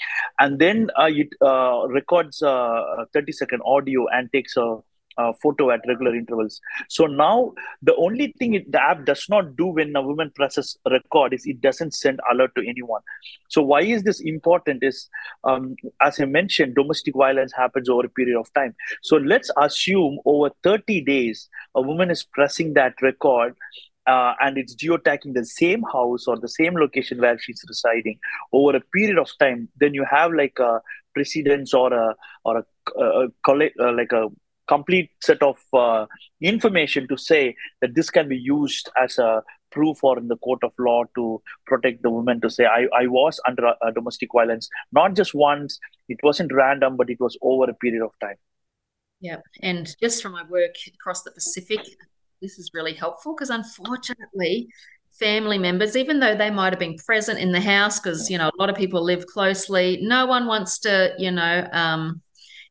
and 0.41 0.59
then 0.59 0.91
uh, 0.99 1.09
it 1.09 1.29
uh, 1.41 1.87
records 1.89 2.43
a 2.43 3.07
30 3.13 3.33
second 3.33 3.63
audio 3.65 4.07
and 4.09 4.33
takes 4.33 4.57
a 4.57 4.79
uh, 5.17 5.33
photo 5.43 5.71
at 5.71 5.81
regular 5.87 6.15
intervals. 6.15 6.61
So 6.89 7.07
now 7.07 7.53
the 7.83 7.95
only 7.97 8.35
thing 8.39 8.55
it, 8.55 8.71
the 8.71 8.83
app 8.83 9.05
does 9.05 9.27
not 9.29 9.57
do 9.57 9.67
when 9.67 9.95
a 9.97 10.03
woman 10.03 10.31
presses 10.35 10.77
record 10.91 11.35
is 11.35 11.47
it 11.47 11.61
doesn't 11.61 11.95
send 11.95 12.21
alert 12.31 12.55
to 12.57 12.67
anyone. 12.67 13.01
So 13.49 13.63
why 13.63 13.83
is 13.83 14.03
this 14.03 14.21
important? 14.21 14.83
Is 14.83 15.09
um, 15.45 15.77
as 16.01 16.21
I 16.21 16.25
mentioned, 16.25 16.75
domestic 16.75 17.15
violence 17.15 17.53
happens 17.53 17.89
over 17.89 18.07
a 18.07 18.11
period 18.11 18.39
of 18.39 18.53
time. 18.55 18.75
So 19.03 19.17
let's 19.17 19.51
assume 19.57 20.19
over 20.25 20.51
30 20.63 21.03
days 21.05 21.49
a 21.75 21.83
woman 21.83 22.11
is 22.11 22.25
pressing 22.25 22.75
that 22.75 22.95
record. 23.03 23.55
Uh, 24.07 24.35
and 24.43 24.59
it's 24.59 24.75
geotagging 24.75 25.33
the 25.33 25.47
same 25.47 25.83
house 25.91 26.27
or 26.27 26.39
the 26.39 26.49
same 26.49 26.75
location 26.75 27.19
where 27.19 27.39
she's 27.39 27.65
residing 27.67 28.19
over 28.53 28.77
a 28.77 28.81
period 28.93 29.19
of 29.19 29.31
time, 29.39 29.67
then 29.81 29.95
you 29.95 30.05
have 30.05 30.31
like 30.31 30.59
a 30.59 30.83
precedence 31.15 31.73
or 31.73 31.93
a 31.93 32.15
or 32.45 32.59
a, 32.59 32.65
a, 33.01 33.05
a, 33.05 33.29
a 33.81 33.93
like 33.93 34.13
a 34.13 34.29
complete 34.67 35.11
set 35.23 35.43
of 35.43 35.59
uh, 35.73 36.07
information 36.41 37.07
to 37.09 37.17
say 37.17 37.55
that 37.81 37.95
this 37.95 38.11
can 38.11 38.29
be 38.29 38.37
used 38.37 38.89
as 39.03 39.19
a 39.19 39.43
proof 39.71 40.03
or 40.03 40.19
in 40.19 40.29
the 40.29 40.37
court 40.37 40.63
of 40.63 40.73
law 40.79 41.03
to 41.17 41.43
protect 41.67 42.03
the 42.03 42.11
woman 42.11 42.41
to 42.41 42.49
say 42.49 42.65
i, 42.65 42.87
I 42.97 43.07
was 43.09 43.41
under 43.47 43.73
a 43.83 43.93
domestic 43.93 44.31
violence 44.33 44.69
not 44.93 45.15
just 45.15 45.35
once. 45.35 45.79
It 46.09 46.19
wasn't 46.23 46.53
random 46.53 46.97
but 46.97 47.11
it 47.11 47.19
was 47.19 47.37
over 47.43 47.65
a 47.71 47.75
period 47.75 48.05
of 48.05 48.13
time. 48.21 48.37
Yeah 49.21 49.39
and 49.63 49.95
just 50.01 50.23
from 50.23 50.33
my 50.33 50.45
work 50.49 50.75
across 50.87 51.23
the 51.23 51.33
pacific 51.33 51.81
this 52.41 52.59
is 52.59 52.71
really 52.75 52.93
helpful 52.93 53.35
because 53.35 53.51
unfortunately 53.51 54.69
family 55.19 55.59
members 55.59 55.97
even 55.97 56.21
though 56.21 56.37
they 56.37 56.51
might 56.51 56.73
have 56.73 56.81
been 56.81 56.97
present 56.97 57.39
in 57.39 57.53
the 57.53 57.61
house 57.61 58.01
because 58.01 58.29
you 58.31 58.37
know 58.37 58.49
a 58.49 58.59
lot 58.59 58.69
of 58.69 58.77
people 58.77 59.03
live 59.03 59.27
closely 59.27 59.99
no 60.03 60.27
one 60.27 60.47
wants 60.47 60.79
to 60.79 61.15
you 61.19 61.31
know 61.31 61.67
um, 61.73 62.21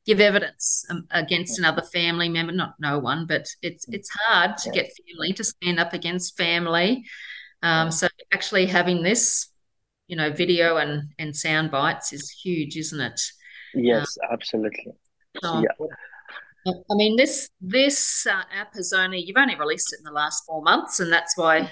give 0.06 0.20
evidence 0.20 0.86
um, 0.90 1.06
against 1.12 1.58
another 1.60 1.82
family 1.82 2.30
member 2.30 2.52
not 2.52 2.76
no 2.80 3.00
one 3.00 3.26
but 3.26 3.48
it's 3.62 3.86
it's 3.90 4.10
hard 4.28 4.58
to 4.58 4.70
get 4.72 4.92
family 5.08 5.34
to 5.34 5.44
stand 5.44 5.80
up 5.80 5.94
against 5.94 6.38
family 6.38 7.04
um, 7.62 7.90
so 7.92 8.08
actually 8.34 8.66
having 8.66 9.04
this 9.04 9.50
you 10.08 10.16
know 10.16 10.32
video 10.32 10.78
and 10.78 11.14
and 11.18 11.36
sound 11.36 11.72
bites 11.72 12.12
is 12.12 12.30
huge 12.30 12.76
isn't 12.76 13.00
it 13.00 13.22
yes 13.74 14.18
um, 14.24 14.34
absolutely 14.34 14.94
so, 15.42 15.60
yeah 15.62 15.88
I 16.66 16.96
mean, 16.96 17.18
this 17.18 17.50
this 17.60 18.26
uh, 18.26 18.44
app 18.54 18.74
has 18.76 18.94
only 18.94 19.20
you've 19.20 19.38
only 19.38 19.56
released 19.56 19.92
it 19.92 20.00
in 20.00 20.06
the 20.06 20.12
last 20.12 20.46
four 20.46 20.62
months, 20.62 21.00
and 21.00 21.12
that's 21.12 21.38
why 21.38 21.72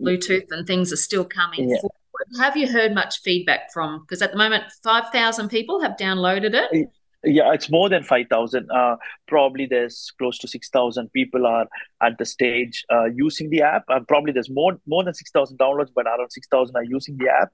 Bluetooth 0.00 0.50
and 0.50 0.66
things 0.66 0.92
are 0.92 0.96
still 0.96 1.24
coming 1.24 1.68
yeah. 1.68 1.76
forward. 1.76 2.40
Have 2.40 2.56
you 2.56 2.66
heard 2.66 2.94
much 2.94 3.20
feedback 3.20 3.72
from? 3.72 4.00
Because 4.00 4.22
at 4.22 4.32
the 4.32 4.38
moment, 4.38 4.64
five 4.82 5.10
thousand 5.12 5.50
people 5.50 5.82
have 5.82 5.96
downloaded 5.96 6.54
it. 6.54 6.88
Yeah, 7.24 7.52
it's 7.52 7.70
more 7.70 7.88
than 7.88 8.02
5,000. 8.02 8.68
Uh, 8.70 8.96
probably 9.28 9.66
there's 9.66 10.12
close 10.18 10.38
to 10.38 10.48
6,000 10.48 11.12
people 11.12 11.46
are 11.46 11.66
at 12.02 12.18
the 12.18 12.24
stage 12.24 12.84
uh, 12.92 13.04
using 13.04 13.50
the 13.50 13.62
app. 13.62 13.84
Uh, 13.88 14.00
probably 14.08 14.32
there's 14.32 14.50
more 14.50 14.78
more 14.86 15.04
than 15.04 15.14
6,000 15.14 15.56
downloads, 15.58 15.90
but 15.94 16.06
around 16.06 16.30
6,000 16.30 16.74
are 16.74 16.84
using 16.84 17.16
the 17.18 17.28
app. 17.28 17.52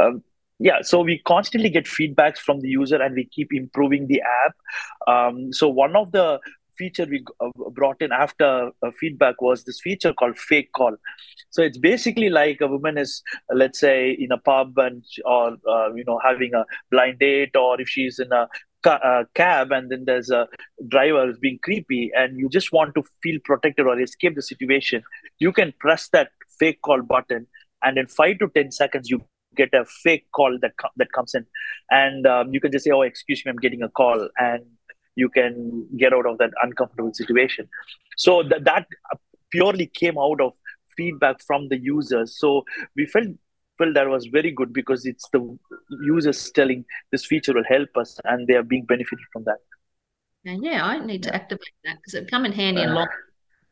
Um, 0.00 0.22
yeah, 0.58 0.82
so 0.82 1.00
we 1.00 1.18
constantly 1.26 1.70
get 1.70 1.84
feedbacks 1.86 2.38
from 2.38 2.60
the 2.60 2.68
user 2.68 3.00
and 3.00 3.14
we 3.14 3.24
keep 3.26 3.52
improving 3.52 4.06
the 4.06 4.22
app. 4.44 4.54
Um, 5.06 5.52
so 5.52 5.68
one 5.68 5.96
of 5.96 6.12
the 6.12 6.40
feature 6.80 7.04
we 7.04 7.22
uh, 7.40 7.50
brought 7.72 8.00
in 8.00 8.10
after 8.10 8.70
uh, 8.82 8.90
feedback 8.98 9.42
was 9.42 9.64
this 9.64 9.80
feature 9.82 10.14
called 10.14 10.38
fake 10.38 10.72
call 10.72 10.96
so 11.50 11.60
it's 11.62 11.76
basically 11.76 12.30
like 12.30 12.58
a 12.62 12.66
woman 12.66 12.96
is 12.96 13.22
let's 13.54 13.78
say 13.78 14.16
in 14.24 14.32
a 14.32 14.38
pub 14.38 14.78
and 14.78 15.04
or 15.26 15.58
uh, 15.74 15.92
you 15.94 16.04
know 16.06 16.18
having 16.24 16.54
a 16.54 16.64
blind 16.90 17.18
date 17.18 17.54
or 17.54 17.78
if 17.78 17.88
she's 17.88 18.18
in 18.18 18.32
a 18.32 18.48
ca- 18.82 19.00
uh, 19.02 19.24
cab 19.34 19.72
and 19.72 19.90
then 19.90 20.04
there's 20.04 20.30
a 20.30 20.48
driver 20.88 21.26
who's 21.26 21.38
being 21.38 21.58
creepy 21.62 22.10
and 22.14 22.38
you 22.38 22.48
just 22.48 22.72
want 22.72 22.94
to 22.94 23.02
feel 23.22 23.38
protected 23.44 23.86
or 23.86 24.00
escape 24.00 24.34
the 24.34 24.42
situation, 24.42 25.02
you 25.38 25.52
can 25.52 25.72
press 25.78 26.08
that 26.08 26.30
fake 26.58 26.80
call 26.82 27.02
button 27.02 27.46
and 27.82 27.98
in 27.98 28.06
five 28.06 28.38
to 28.38 28.48
10 28.48 28.72
seconds, 28.72 29.10
you 29.10 29.22
get 29.56 29.72
a 29.74 29.84
fake 29.84 30.26
call 30.32 30.58
that, 30.60 30.72
that 30.96 31.12
comes 31.12 31.34
in. 31.34 31.46
And 31.90 32.26
um, 32.26 32.52
you 32.52 32.60
can 32.60 32.72
just 32.72 32.84
say, 32.84 32.90
oh, 32.90 33.02
excuse 33.02 33.44
me, 33.44 33.50
I'm 33.50 33.56
getting 33.56 33.82
a 33.82 33.88
call. 33.88 34.28
And 34.38 34.64
you 35.16 35.28
can 35.28 35.86
get 35.96 36.12
out 36.12 36.26
of 36.26 36.38
that 36.38 36.50
uncomfortable 36.62 37.12
situation. 37.14 37.68
So 38.16 38.42
th- 38.42 38.62
that 38.64 38.86
purely 39.50 39.86
came 39.86 40.18
out 40.18 40.40
of 40.40 40.52
feedback 40.96 41.42
from 41.42 41.68
the 41.68 41.78
users. 41.78 42.38
So 42.38 42.64
we 42.96 43.06
felt 43.06 43.28
felt 43.78 43.94
that 43.94 44.08
was 44.08 44.26
very 44.26 44.50
good 44.50 44.72
because 44.72 45.06
it's 45.06 45.26
the 45.32 45.58
users 46.02 46.50
telling 46.52 46.84
this 47.12 47.26
feature 47.26 47.54
will 47.54 47.64
help 47.68 47.88
us 47.96 48.18
and 48.24 48.46
they 48.46 48.54
are 48.54 48.62
being 48.62 48.84
benefited 48.84 49.24
from 49.32 49.44
that. 49.44 49.58
And 50.44 50.64
yeah, 50.64 50.84
I 50.84 51.04
need 51.04 51.22
to 51.24 51.34
activate 51.34 51.74
that 51.84 51.96
because 51.96 52.14
it 52.14 52.30
come 52.30 52.44
in 52.44 52.52
handy 52.52 52.82
uh, 52.82 52.92
a 52.92 52.94
lot 52.94 53.08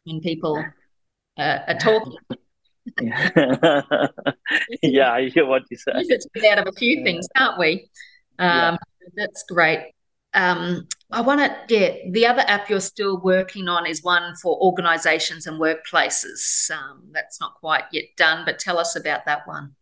when 0.04 0.20
people 0.20 0.62
uh, 1.38 1.58
are 1.66 1.78
talking. 1.78 2.16
yeah, 4.82 5.12
I 5.12 5.28
hear 5.28 5.46
what 5.46 5.62
you 5.70 5.76
said. 5.76 5.94
It's 5.96 6.26
out 6.50 6.58
of 6.58 6.66
a 6.68 6.72
few 6.72 7.04
things, 7.04 7.28
can't 7.36 7.58
we? 7.58 7.90
Um, 8.38 8.48
yeah. 8.48 8.76
That's 9.16 9.44
great. 9.48 9.92
Um, 10.34 10.86
I 11.10 11.22
want 11.22 11.40
to, 11.40 11.74
yeah, 11.74 11.96
the 12.10 12.26
other 12.26 12.42
app 12.46 12.68
you're 12.68 12.80
still 12.80 13.18
working 13.18 13.68
on 13.68 13.86
is 13.86 14.02
one 14.02 14.34
for 14.42 14.58
organizations 14.60 15.46
and 15.46 15.60
workplaces. 15.60 16.70
Um, 16.70 17.04
that's 17.12 17.40
not 17.40 17.54
quite 17.54 17.84
yet 17.92 18.04
done, 18.16 18.44
but 18.44 18.58
tell 18.58 18.78
us 18.78 18.94
about 18.94 19.24
that 19.26 19.46
one. 19.46 19.74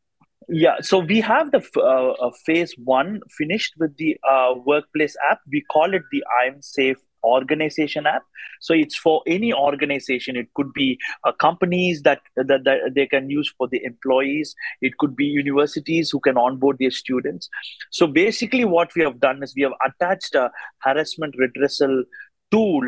Yeah, 0.48 0.76
so 0.80 1.00
we 1.00 1.20
have 1.22 1.50
the 1.50 1.60
uh, 1.76 2.26
uh, 2.26 2.30
phase 2.44 2.72
one 2.78 3.20
finished 3.36 3.74
with 3.78 3.96
the 3.96 4.16
uh, 4.28 4.54
workplace 4.64 5.16
app. 5.28 5.40
We 5.50 5.62
call 5.72 5.92
it 5.92 6.02
the 6.12 6.22
I'm 6.40 6.62
Safe 6.62 6.98
organization 7.24 8.06
app. 8.06 8.22
So 8.60 8.72
it's 8.72 8.96
for 8.96 9.22
any 9.26 9.52
organization. 9.52 10.36
It 10.36 10.46
could 10.54 10.72
be 10.72 10.98
uh, 11.24 11.32
companies 11.32 12.02
that, 12.02 12.20
that, 12.36 12.62
that 12.64 12.92
they 12.94 13.06
can 13.06 13.28
use 13.28 13.52
for 13.58 13.66
the 13.66 13.82
employees. 13.84 14.54
It 14.80 14.96
could 14.98 15.16
be 15.16 15.24
universities 15.24 16.10
who 16.10 16.20
can 16.20 16.36
onboard 16.36 16.76
their 16.78 16.92
students. 16.92 17.48
So 17.90 18.06
basically 18.06 18.64
what 18.64 18.94
we 18.94 19.02
have 19.02 19.18
done 19.18 19.42
is 19.42 19.52
we 19.56 19.62
have 19.62 19.72
attached 19.84 20.36
a 20.36 20.52
harassment 20.78 21.34
redressal 21.36 22.04
tool 22.52 22.82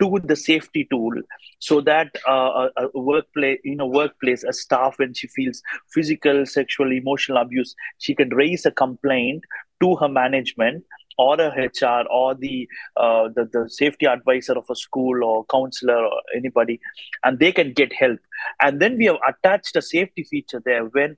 to 0.00 0.20
the 0.24 0.36
safety 0.36 0.86
tool 0.90 1.12
so 1.58 1.80
that 1.80 2.08
uh, 2.28 2.68
a, 2.76 2.86
a 2.94 3.00
workplace 3.00 3.60
in 3.64 3.80
a 3.80 3.86
workplace 3.86 4.44
a 4.44 4.52
staff 4.52 4.98
when 4.98 5.12
she 5.14 5.26
feels 5.28 5.62
physical 5.88 6.46
sexual 6.46 6.92
emotional 6.92 7.38
abuse 7.38 7.74
she 7.98 8.14
can 8.14 8.30
raise 8.30 8.66
a 8.66 8.70
complaint 8.70 9.44
to 9.80 9.96
her 9.96 10.08
management 10.08 10.84
or 11.18 11.38
a 11.40 11.48
hr 11.66 12.02
or 12.10 12.34
the, 12.34 12.66
uh, 12.96 13.28
the 13.36 13.44
the 13.52 13.68
safety 13.68 14.06
advisor 14.06 14.54
of 14.54 14.64
a 14.70 14.74
school 14.74 15.22
or 15.22 15.44
counselor 15.46 16.02
or 16.12 16.20
anybody 16.34 16.80
and 17.24 17.38
they 17.38 17.52
can 17.52 17.72
get 17.72 17.92
help. 17.92 18.18
And 18.62 18.80
then 18.80 18.96
we 18.96 19.06
have 19.06 19.18
attached 19.28 19.76
a 19.76 19.82
safety 19.82 20.24
feature 20.24 20.62
there 20.64 20.84
when 20.84 21.16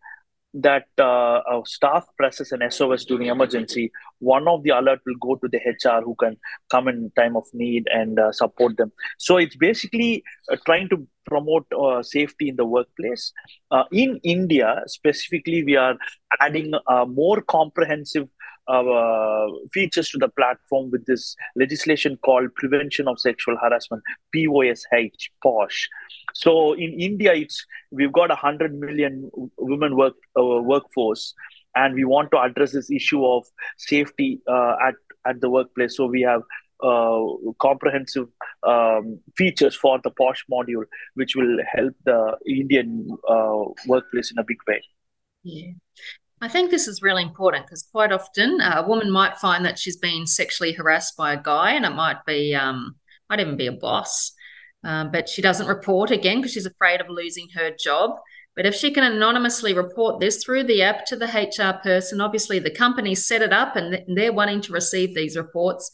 that 0.54 0.86
uh, 0.98 1.40
a 1.50 1.62
staff 1.64 2.06
presses 2.16 2.52
an 2.52 2.68
SOS 2.70 3.04
during 3.04 3.28
emergency, 3.28 3.90
one 4.18 4.46
of 4.46 4.62
the 4.62 4.70
alert 4.70 5.00
will 5.06 5.16
go 5.20 5.36
to 5.36 5.48
the 5.48 5.58
HR 5.58 6.02
who 6.02 6.14
can 6.14 6.36
come 6.70 6.88
in 6.88 7.10
time 7.16 7.36
of 7.36 7.44
need 7.54 7.88
and 7.90 8.18
uh, 8.18 8.32
support 8.32 8.76
them. 8.76 8.92
So 9.18 9.38
it's 9.38 9.56
basically 9.56 10.22
uh, 10.50 10.56
trying 10.66 10.88
to 10.90 11.06
promote 11.26 11.66
uh, 11.72 12.02
safety 12.02 12.48
in 12.48 12.56
the 12.56 12.64
workplace. 12.64 13.32
Uh, 13.70 13.84
in 13.92 14.20
India, 14.22 14.82
specifically, 14.86 15.64
we 15.64 15.76
are 15.76 15.96
adding 16.40 16.72
a 16.88 17.06
more 17.06 17.40
comprehensive 17.42 18.28
uh, 18.68 19.46
features 19.72 20.08
to 20.10 20.18
the 20.18 20.28
platform 20.28 20.90
with 20.90 21.04
this 21.06 21.36
legislation 21.56 22.16
called 22.24 22.54
Prevention 22.54 23.08
of 23.08 23.18
Sexual 23.18 23.56
Harassment, 23.60 24.02
POSH, 24.34 25.30
POSH. 25.42 25.88
So 26.34 26.72
in 26.74 26.92
India, 26.98 27.34
it's 27.34 27.64
we've 27.90 28.12
got 28.12 28.30
a 28.30 28.34
hundred 28.34 28.74
million 28.78 29.30
women 29.58 29.96
work 29.96 30.14
uh, 30.38 30.44
workforce, 30.44 31.34
and 31.74 31.94
we 31.94 32.04
want 32.04 32.30
to 32.32 32.38
address 32.38 32.72
this 32.72 32.90
issue 32.90 33.24
of 33.24 33.44
safety 33.76 34.40
uh, 34.48 34.76
at 34.86 34.94
at 35.26 35.40
the 35.40 35.50
workplace. 35.50 35.96
So 35.96 36.06
we 36.06 36.22
have 36.22 36.42
uh, 36.82 37.20
comprehensive 37.60 38.28
um, 38.62 39.20
features 39.36 39.74
for 39.74 40.00
the 40.02 40.10
POSH 40.10 40.44
module, 40.50 40.84
which 41.14 41.36
will 41.36 41.58
help 41.72 41.94
the 42.04 42.36
Indian 42.46 43.08
uh, 43.28 43.64
workplace 43.86 44.32
in 44.32 44.38
a 44.38 44.44
big 44.44 44.58
way. 44.66 44.82
Yeah. 45.44 45.72
I 46.42 46.48
think 46.48 46.72
this 46.72 46.88
is 46.88 47.02
really 47.02 47.22
important 47.22 47.66
because 47.66 47.84
quite 47.84 48.10
often 48.10 48.60
uh, 48.60 48.82
a 48.84 48.88
woman 48.88 49.12
might 49.12 49.36
find 49.36 49.64
that 49.64 49.78
she's 49.78 49.96
been 49.96 50.26
sexually 50.26 50.72
harassed 50.72 51.16
by 51.16 51.32
a 51.32 51.40
guy, 51.40 51.70
and 51.70 51.84
it 51.84 51.90
might 51.90 52.26
be, 52.26 52.52
um, 52.52 52.96
might 53.30 53.38
even 53.38 53.56
be 53.56 53.68
a 53.68 53.72
boss, 53.72 54.32
um, 54.82 55.12
but 55.12 55.28
she 55.28 55.40
doesn't 55.40 55.68
report 55.68 56.10
again 56.10 56.38
because 56.38 56.52
she's 56.52 56.66
afraid 56.66 57.00
of 57.00 57.08
losing 57.08 57.46
her 57.54 57.70
job. 57.78 58.18
But 58.56 58.66
if 58.66 58.74
she 58.74 58.90
can 58.90 59.04
anonymously 59.04 59.72
report 59.72 60.18
this 60.18 60.42
through 60.42 60.64
the 60.64 60.82
app 60.82 61.06
to 61.06 61.16
the 61.16 61.26
HR 61.26 61.80
person, 61.80 62.20
obviously 62.20 62.58
the 62.58 62.74
company 62.74 63.14
set 63.14 63.40
it 63.40 63.52
up 63.52 63.76
and 63.76 64.00
they're 64.08 64.32
wanting 64.32 64.62
to 64.62 64.72
receive 64.72 65.14
these 65.14 65.36
reports. 65.36 65.92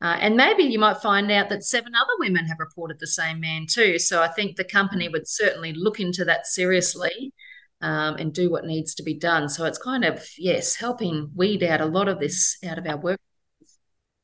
Uh, 0.00 0.16
and 0.20 0.36
maybe 0.36 0.62
you 0.62 0.78
might 0.78 0.98
find 0.98 1.32
out 1.32 1.48
that 1.48 1.64
seven 1.64 1.94
other 1.96 2.14
women 2.20 2.46
have 2.46 2.60
reported 2.60 3.00
the 3.00 3.08
same 3.08 3.40
man 3.40 3.66
too. 3.68 3.98
So 3.98 4.22
I 4.22 4.28
think 4.28 4.54
the 4.54 4.64
company 4.64 5.08
would 5.08 5.26
certainly 5.26 5.72
look 5.74 5.98
into 5.98 6.24
that 6.26 6.46
seriously 6.46 7.34
um, 7.80 8.16
and 8.16 8.32
do 8.32 8.50
what 8.50 8.64
needs 8.64 8.94
to 8.96 9.02
be 9.02 9.14
done. 9.14 9.48
So 9.48 9.64
it's 9.64 9.78
kind 9.78 10.04
of, 10.04 10.26
yes, 10.38 10.76
helping 10.76 11.30
weed 11.34 11.62
out 11.62 11.80
a 11.80 11.86
lot 11.86 12.08
of 12.08 12.20
this 12.20 12.56
out 12.68 12.78
of 12.78 12.86
our 12.86 12.98
work. 12.98 13.20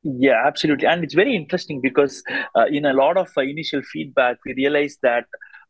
Yeah, 0.03 0.43
absolutely. 0.47 0.87
And 0.87 1.03
it's 1.03 1.15
very 1.15 1.35
interesting 1.35 1.81
because 1.81 2.23
uh, 2.55 2.67
in 2.67 2.85
a 2.85 2.93
lot 2.93 3.17
of 3.17 3.29
uh, 3.37 3.41
initial 3.41 3.83
feedback, 3.83 4.37
we 4.45 4.55
realized 4.55 5.01
that 5.03 5.25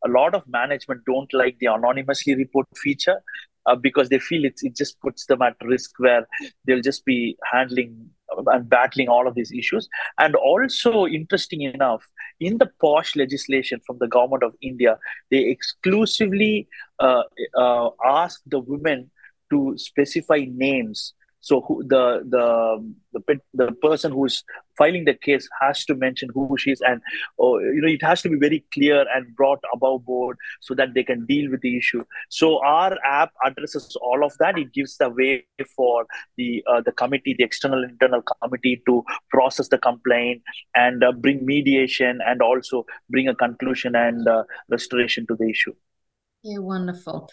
a 0.05 0.09
lot 0.09 0.35
of 0.35 0.43
management 0.47 1.01
don't 1.05 1.33
like 1.33 1.57
the 1.59 1.67
anonymously 1.67 2.35
report 2.35 2.67
feature 2.75 3.21
uh, 3.65 3.75
because 3.75 4.09
they 4.09 4.19
feel 4.19 4.45
it, 4.45 4.59
it 4.61 4.75
just 4.75 4.99
puts 5.01 5.25
them 5.25 5.41
at 5.41 5.55
risk 5.63 5.91
where 5.97 6.27
they'll 6.65 6.81
just 6.81 7.03
be 7.03 7.35
handling 7.51 8.09
and 8.45 8.69
battling 8.69 9.09
all 9.09 9.27
of 9.27 9.35
these 9.35 9.51
issues. 9.51 9.87
And 10.19 10.35
also, 10.35 11.05
interesting 11.05 11.61
enough, 11.61 12.03
in 12.39 12.57
the 12.57 12.69
POSH 12.79 13.15
legislation 13.15 13.81
from 13.85 13.97
the 13.99 14.07
government 14.07 14.43
of 14.43 14.53
India, 14.61 14.99
they 15.31 15.49
exclusively 15.49 16.67
uh, 16.99 17.23
uh, 17.55 17.89
ask 18.05 18.41
the 18.45 18.59
women 18.59 19.09
to 19.49 19.73
specify 19.77 20.45
names 20.49 21.13
so 21.47 21.61
who, 21.65 21.81
the 21.91 22.03
the 22.35 22.45
the 23.13 23.39
the 23.59 23.71
person 23.83 24.11
who's 24.11 24.43
filing 24.77 25.05
the 25.05 25.13
case 25.27 25.47
has 25.61 25.85
to 25.85 25.95
mention 25.95 26.29
who 26.33 26.57
she 26.57 26.71
is, 26.71 26.81
and 26.81 27.01
oh, 27.39 27.59
you 27.59 27.81
know 27.83 27.91
it 27.97 28.03
has 28.07 28.21
to 28.23 28.29
be 28.33 28.39
very 28.41 28.65
clear 28.73 29.05
and 29.15 29.33
brought 29.37 29.63
above 29.73 30.03
board 30.09 30.35
so 30.59 30.75
that 30.75 30.93
they 30.93 31.05
can 31.11 31.25
deal 31.25 31.49
with 31.49 31.61
the 31.61 31.77
issue. 31.77 32.03
So 32.29 32.51
our 32.65 32.97
app 33.05 33.31
addresses 33.45 33.95
all 34.01 34.25
of 34.25 34.37
that. 34.39 34.59
It 34.59 34.73
gives 34.73 34.97
the 34.97 35.09
way 35.09 35.45
for 35.73 36.05
the 36.35 36.51
uh, 36.69 36.81
the 36.81 36.91
committee, 36.91 37.35
the 37.37 37.45
external 37.45 37.83
internal 37.85 38.23
committee, 38.43 38.81
to 38.85 39.03
process 39.29 39.69
the 39.69 39.77
complaint 39.89 40.41
and 40.75 41.01
uh, 41.01 41.13
bring 41.13 41.45
mediation 41.45 42.19
and 42.27 42.41
also 42.41 42.85
bring 43.09 43.29
a 43.29 43.35
conclusion 43.35 43.95
and 43.95 44.27
uh, 44.27 44.43
restoration 44.69 45.25
to 45.27 45.35
the 45.35 45.49
issue. 45.49 45.75
Yeah, 46.47 46.59
wonderful. 46.59 47.29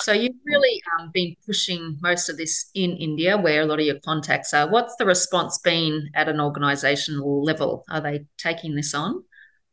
So 0.00 0.12
you've 0.12 0.36
really 0.44 0.80
um, 0.98 1.10
been 1.12 1.34
pushing 1.44 1.98
most 2.00 2.28
of 2.28 2.36
this 2.36 2.70
in 2.74 2.92
India, 2.92 3.36
where 3.36 3.62
a 3.62 3.66
lot 3.66 3.80
of 3.80 3.86
your 3.86 3.98
contacts 4.04 4.54
are. 4.54 4.70
What's 4.70 4.94
the 4.96 5.04
response 5.04 5.58
been 5.58 6.10
at 6.14 6.28
an 6.28 6.40
organizational 6.40 7.42
level? 7.42 7.84
Are 7.90 8.00
they 8.00 8.24
taking 8.38 8.76
this 8.76 8.94
on? 8.94 9.24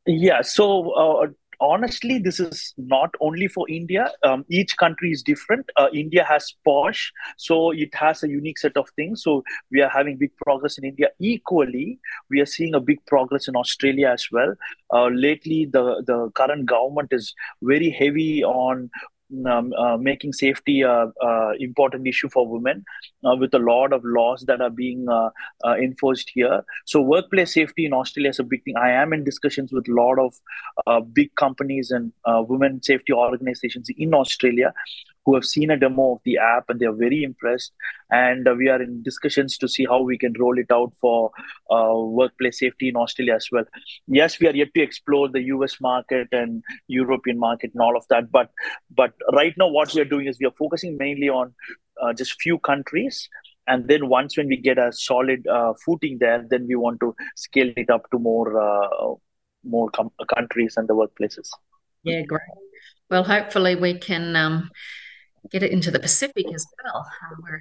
Yeah. 0.08 0.42
So 0.42 0.92
uh, 0.92 1.28
honestly, 1.60 2.20
this 2.20 2.40
is 2.40 2.74
not 2.78 3.14
only 3.20 3.48
for 3.48 3.70
India. 3.70 4.12
Um, 4.24 4.46
each 4.50 4.78
country 4.78 5.12
is 5.12 5.24
different. 5.24 5.70
Uh, 5.76 5.88
India 5.94 6.24
has 6.24 6.54
POSH, 6.66 7.12
so 7.38 7.72
it 7.72 7.94
has 7.96 8.24
a 8.24 8.30
unique 8.30 8.58
set 8.58 8.78
of 8.78 8.90
things. 8.96 9.24
So 9.24 9.44
we 9.72 9.82
are 9.82 9.90
having 9.90 10.18
big 10.18 10.36
progress 10.38 10.78
in 10.78 10.86
India. 10.86 11.10
Equally, 11.20 12.00
we 12.30 12.40
are 12.40 12.46
seeing 12.46 12.74
a 12.74 12.80
big 12.80 13.06
progress 13.06 13.48
in 13.48 13.56
Australia 13.56 14.10
as 14.10 14.28
well. 14.32 14.54
Uh, 14.94 15.08
lately, 15.08 15.66
the 15.66 16.04
the 16.06 16.32
current 16.32 16.66
government 16.66 17.12
is 17.12 17.34
very 17.62 17.90
heavy 17.90 18.44
on 18.44 18.90
um, 19.46 19.74
uh, 19.74 19.98
making 19.98 20.34
safety 20.34 20.82
a, 20.82 21.12
a, 21.22 21.52
important 21.60 22.08
issue 22.08 22.30
for 22.30 22.48
women 22.48 22.84
uh, 23.26 23.36
with 23.36 23.54
a 23.54 23.60
lot 23.60 23.94
of 23.94 24.02
laws 24.04 24.44
that 24.48 24.62
are 24.62 24.70
being 24.70 25.08
uh, 25.10 25.30
uh 25.66 25.76
enforced 25.76 26.32
here. 26.34 26.64
So 26.86 27.02
workplace 27.02 27.54
safety 27.54 27.86
in 27.86 27.94
Australia 27.94 28.30
is 28.30 28.40
a 28.40 28.44
big 28.44 28.64
thing. 28.64 28.76
I 28.78 28.92
am 28.92 29.14
in 29.14 29.24
discussions 29.24 29.72
with 29.72 29.88
a 29.88 29.94
lot 29.94 30.20
of 30.20 30.34
uh, 30.88 31.02
big 31.02 31.34
companies 31.36 31.92
and 31.92 32.12
uh, 32.26 32.44
women 32.48 32.82
safety 32.82 33.14
organizations 33.14 33.88
in 33.98 34.14
Australia 34.14 34.74
who 35.30 35.36
have 35.36 35.46
seen 35.46 35.70
a 35.70 35.78
demo 35.78 36.14
of 36.14 36.22
the 36.26 36.38
app 36.38 36.70
and 36.70 36.80
they 36.80 36.88
are 36.88 37.00
very 37.02 37.24
impressed. 37.24 37.72
And 38.10 38.48
uh, 38.48 38.56
we 38.58 38.68
are 38.68 38.82
in 38.82 39.04
discussions 39.04 39.58
to 39.60 39.68
see 39.68 39.86
how 39.86 40.02
we 40.02 40.18
can 40.18 40.34
roll 40.40 40.58
it 40.58 40.72
out 40.72 40.92
for 41.00 41.30
uh, 41.70 41.94
workplace 41.94 42.60
safety 42.60 42.90
in 42.90 42.96
Australia 42.96 43.36
as 43.36 43.48
well. 43.52 43.66
Yes, 44.08 44.40
we 44.40 44.48
are 44.48 44.56
yet 44.56 44.74
to 44.74 44.82
explore 44.82 45.30
the 45.30 45.44
US 45.44 45.80
market 45.80 46.30
and 46.32 46.64
European 46.88 47.38
market 47.38 47.72
and 47.74 47.82
all 47.82 47.96
of 47.96 48.08
that. 48.10 48.32
But 48.32 48.50
but 48.90 49.14
right 49.34 49.54
now, 49.56 49.68
what 49.68 49.94
we 49.94 50.02
are 50.02 50.12
doing 50.16 50.28
is 50.28 50.40
we 50.40 50.48
are 50.48 50.58
focusing 50.58 50.98
mainly 50.98 51.30
on 51.30 51.54
uh, 52.02 52.14
just 52.14 52.42
few 52.42 52.58
countries 52.60 53.30
and 53.68 53.88
then 53.88 54.10
once 54.10 54.36
when 54.36 54.48
we 54.48 54.58
get 54.58 54.78
a 54.78 54.92
solid 54.92 55.46
uh, 55.48 55.74
footing 55.86 56.18
there 56.20 56.46
then 56.50 56.66
we 56.68 56.76
want 56.76 57.00
to 57.00 57.16
scale 57.36 57.72
it 57.78 57.90
up 57.90 58.10
to 58.12 58.20
more 58.20 58.60
uh, 58.60 59.14
more 59.64 59.90
com- 59.92 60.12
countries 60.36 60.76
and 60.78 60.88
the 60.88 60.96
workplaces 60.96 61.50
yeah 62.04 62.22
great 62.22 62.42
well 63.10 63.24
hopefully 63.24 63.76
we 63.76 63.98
can 63.98 64.36
um, 64.36 64.70
get 65.52 65.64
it 65.64 65.72
into 65.72 65.92
the 65.92 66.00
Pacific 66.00 66.46
as 66.54 66.66
well. 66.84 67.06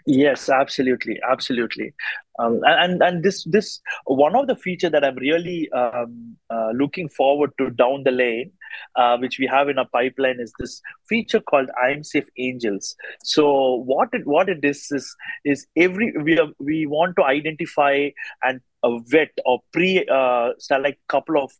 yes, 0.06 0.48
absolutely, 0.48 1.20
absolutely. 1.28 1.94
Um, 2.38 2.60
and 2.64 3.02
and 3.02 3.22
this 3.22 3.44
this 3.44 3.80
one 4.04 4.36
of 4.36 4.46
the 4.46 4.56
feature 4.56 4.90
that 4.90 5.04
I'm 5.04 5.16
really 5.16 5.68
um, 5.72 6.36
uh, 6.50 6.70
looking 6.72 7.08
forward 7.08 7.50
to 7.58 7.70
down 7.70 8.04
the 8.04 8.12
lane, 8.12 8.52
uh, 8.96 9.16
which 9.18 9.38
we 9.38 9.46
have 9.46 9.68
in 9.68 9.78
our 9.78 9.88
pipeline, 9.92 10.38
is 10.38 10.52
this 10.58 10.80
feature 11.08 11.40
called 11.40 11.70
I'm 11.82 12.04
Safe 12.04 12.28
Angels. 12.38 12.94
So 13.22 13.82
what 13.86 14.10
it 14.12 14.26
what 14.26 14.48
it 14.48 14.64
is 14.64 14.86
is 14.90 15.16
is 15.44 15.66
every 15.76 16.12
we 16.22 16.38
are, 16.38 16.48
we 16.58 16.86
want 16.86 17.16
to 17.16 17.24
identify 17.24 18.10
and 18.44 18.60
a 18.84 18.98
vet 19.06 19.30
or 19.44 19.60
pre 19.72 20.06
uh, 20.06 20.50
couple 21.08 21.42
of 21.42 21.52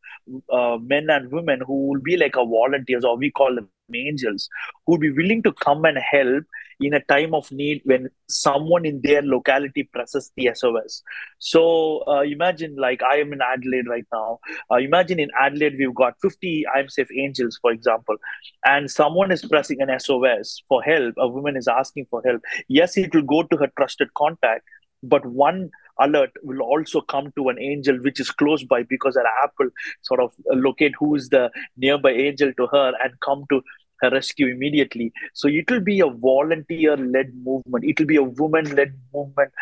uh, 0.53 0.79
men 0.81 1.11
and 1.11 1.31
women 1.33 1.61
who 1.67 1.89
will 1.89 2.01
be 2.01 2.17
like 2.17 2.37
a 2.37 2.45
volunteers 2.45 3.05
or 3.05 3.17
we 3.17 3.31
call 3.31 3.55
them 3.55 3.69
angels 3.95 4.49
who 4.87 4.93
would 4.93 5.01
be 5.01 5.11
willing 5.11 5.43
to 5.43 5.53
come 5.53 5.85
and 5.85 5.99
help 5.99 6.45
in 6.81 6.95
a 6.95 7.01
time 7.05 7.35
of 7.35 7.51
need 7.51 7.81
when 7.85 8.09
someone 8.29 8.85
in 8.85 9.01
their 9.03 9.23
locality 9.23 9.83
presses 9.83 10.31
the 10.37 10.51
SOS. 10.55 11.03
So 11.39 12.05
uh, 12.07 12.23
imagine, 12.23 12.77
like 12.77 13.03
I 13.03 13.17
am 13.17 13.33
in 13.33 13.41
Adelaide 13.43 13.89
right 13.89 14.07
now. 14.13 14.39
Uh, 14.71 14.77
imagine 14.77 15.19
in 15.19 15.31
Adelaide 15.41 15.77
we've 15.79 15.95
got 15.95 16.15
50 16.23 16.65
I'm 16.75 16.89
Safe 16.89 17.09
Angels, 17.17 17.59
for 17.61 17.73
example, 17.73 18.17
and 18.65 18.91
someone 18.91 19.33
is 19.33 19.45
pressing 19.45 19.81
an 19.81 19.99
SOS 19.99 20.63
for 20.69 20.83
help. 20.83 21.15
A 21.19 21.29
woman 21.29 21.57
is 21.57 21.69
asking 21.69 22.07
for 22.11 22.23
help. 22.25 22.43
Yes, 22.69 22.97
it 22.97 23.15
will 23.15 23.23
go 23.23 23.43
to 23.43 23.57
her 23.57 23.71
trusted 23.77 24.15
contact, 24.15 24.65
but 25.03 25.27
one 25.27 25.71
alert 26.01 26.31
will 26.43 26.61
also 26.61 27.01
come 27.01 27.33
to 27.37 27.49
an 27.49 27.59
angel 27.59 27.97
which 27.97 28.21
is 28.21 28.31
close 28.31 28.65
by 28.65 28.83
because 28.83 29.17
an 29.17 29.25
app 29.43 29.53
will 29.59 29.71
sort 30.03 30.21
of 30.21 30.33
locate 30.53 30.93
who 30.99 31.15
is 31.15 31.29
the 31.29 31.51
nearby 31.77 32.11
angel 32.11 32.53
to 32.57 32.67
her 32.69 32.93
and 33.03 33.13
come 33.21 33.45
to 33.51 33.63
her 34.01 34.11
rescue 34.11 34.47
immediately. 34.47 35.13
So 35.35 35.49
it 35.49 35.71
will 35.71 35.81
be 35.81 36.01
a 36.01 36.07
volunteer 36.07 36.97
led 36.97 37.33
movement, 37.43 37.85
it 37.85 37.99
will 37.99 38.07
be 38.07 38.17
a 38.17 38.23
woman 38.23 38.75
led 38.75 38.95
movement. 39.15 39.53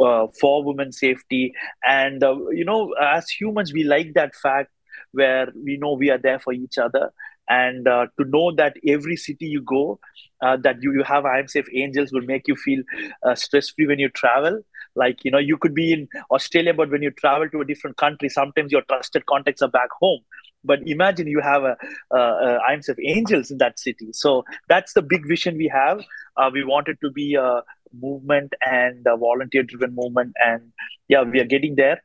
Uh, 0.00 0.28
for 0.40 0.62
women's 0.62 0.96
safety 0.96 1.52
and 1.84 2.22
uh, 2.22 2.36
you 2.50 2.64
know 2.64 2.94
as 3.02 3.28
humans 3.28 3.72
we 3.72 3.82
like 3.82 4.14
that 4.14 4.32
fact 4.32 4.70
where 5.10 5.48
we 5.64 5.76
know 5.76 5.94
we 5.94 6.08
are 6.08 6.18
there 6.18 6.38
for 6.38 6.52
each 6.52 6.78
other 6.78 7.10
and 7.48 7.88
uh, 7.88 8.06
to 8.16 8.24
know 8.28 8.54
that 8.54 8.76
every 8.86 9.16
city 9.16 9.46
you 9.46 9.60
go 9.60 9.98
uh, 10.40 10.56
that 10.56 10.76
you, 10.82 10.92
you 10.92 11.02
have 11.02 11.24
i'm 11.24 11.48
safe 11.48 11.66
angels 11.74 12.12
will 12.12 12.22
make 12.22 12.46
you 12.46 12.54
feel 12.54 12.80
uh, 13.24 13.34
stress 13.34 13.70
free 13.70 13.88
when 13.88 13.98
you 13.98 14.08
travel 14.10 14.60
like 15.02 15.24
you 15.24 15.30
know 15.30 15.38
you 15.38 15.56
could 15.56 15.74
be 15.74 15.92
in 15.92 16.08
australia 16.30 16.74
but 16.74 16.90
when 16.90 17.02
you 17.02 17.10
travel 17.22 17.48
to 17.48 17.60
a 17.60 17.64
different 17.70 17.96
country 17.96 18.28
sometimes 18.28 18.72
your 18.72 18.82
trusted 18.82 19.24
contacts 19.26 19.62
are 19.62 19.68
back 19.68 19.90
home. 20.00 20.20
But 20.64 20.80
imagine 20.86 21.28
you 21.28 21.40
have 21.40 21.62
a, 21.62 21.76
a, 22.12 22.18
a 22.18 22.58
angels 23.06 23.50
in 23.50 23.58
that 23.58 23.78
city. 23.78 24.08
So 24.12 24.44
that's 24.68 24.92
the 24.92 25.02
big 25.02 25.26
vision 25.26 25.56
we 25.56 25.70
have. 25.72 26.00
Uh, 26.36 26.50
we 26.52 26.64
want 26.64 26.88
it 26.88 26.98
to 27.02 27.10
be 27.10 27.34
a 27.34 27.62
movement 27.98 28.52
and 28.66 29.06
a 29.06 29.16
volunteer 29.16 29.62
driven 29.62 29.94
movement 29.94 30.32
and 30.44 30.72
yeah 31.08 31.22
we 31.22 31.40
are 31.40 31.44
getting 31.44 31.76
there. 31.76 32.02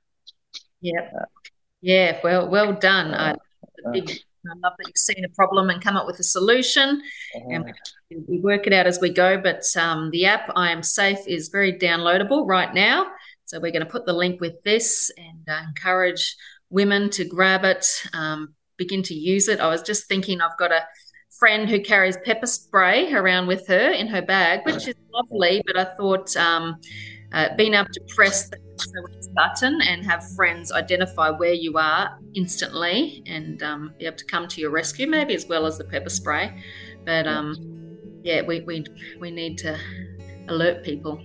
Yeah. 0.82 1.10
Yeah 1.82 2.20
well 2.24 2.48
well 2.50 2.74
done. 2.74 3.14
Uh, 3.14 3.36
big 3.92 4.12
I 4.50 4.56
love 4.64 4.74
that 4.78 4.88
you've 4.88 4.98
seen 4.98 5.26
a 5.26 5.30
problem 5.30 5.70
and 5.70 5.82
come 5.82 5.96
up 5.96 6.06
with 6.06 6.20
a 6.20 6.24
solution. 6.24 7.02
And 7.34 7.66
uh-huh. 7.66 8.20
we 8.28 8.40
work 8.40 8.68
it 8.68 8.74
out 8.74 8.88
as 8.88 9.00
we 9.00 9.10
go. 9.10 9.40
But 9.40 9.64
um, 9.78 10.10
the 10.12 10.26
app 10.26 10.52
I 10.56 10.72
Am 10.72 10.84
Safe 10.84 11.20
is 11.28 11.50
very 11.50 11.74
downloadable 11.74 12.48
right 12.48 12.74
now. 12.74 13.08
So 13.46 13.60
we're 13.60 13.72
going 13.72 13.86
to 13.86 13.92
put 13.92 14.06
the 14.06 14.14
link 14.14 14.42
with 14.42 14.62
this 14.64 15.12
and 15.18 15.48
uh, 15.48 15.62
encourage 15.68 16.36
women 16.70 17.10
to 17.12 17.26
grab 17.26 17.64
it, 17.66 17.86
um, 18.14 18.56
begin 18.78 19.04
to 19.04 19.14
use 19.14 19.48
it. 19.48 19.60
I 19.60 19.68
was 19.68 19.82
just 19.82 20.08
thinking 20.08 20.42
I've 20.42 20.58
got 20.58 20.72
a 20.72 20.86
friend 21.40 21.70
who 21.70 21.80
carries 21.80 22.18
pepper 22.26 22.48
spray 22.48 23.14
around 23.14 23.48
with 23.48 23.68
her 23.68 23.92
in 23.92 24.08
her 24.08 24.22
bag, 24.22 24.62
which 24.66 24.88
is 24.88 24.96
lovely. 25.14 25.62
But 25.66 25.78
I 25.78 25.86
thought 25.96 26.36
um, 26.38 26.78
uh, 27.34 27.50
being 27.56 27.74
able 27.74 27.89
to 27.91 28.02
press 28.15 28.50
the 28.50 28.58
button 29.36 29.82
and 29.82 30.06
have 30.06 30.24
friends 30.36 30.72
identify 30.72 31.30
where 31.30 31.54
you 31.54 31.78
are 31.78 32.17
instantly 32.36 33.24
and 33.26 33.62
um, 33.63 33.93
be 33.98 34.06
able 34.06 34.17
to 34.17 34.26
come 34.26 34.48
to 34.48 34.62
your 34.62 34.69
rescue, 34.69 35.08
maybe 35.08 35.34
as 35.34 35.48
well 35.48 35.65
as 35.65 35.78
the 35.78 35.84
pepper 35.84 36.10
spray. 36.10 36.56
But 37.06 37.28
um, 37.28 37.56
yeah, 38.24 38.41
we, 38.41 38.62
we 38.62 38.86
we 39.19 39.32
need 39.32 39.58
to 39.60 39.78
alert 40.48 40.84
people. 40.84 41.22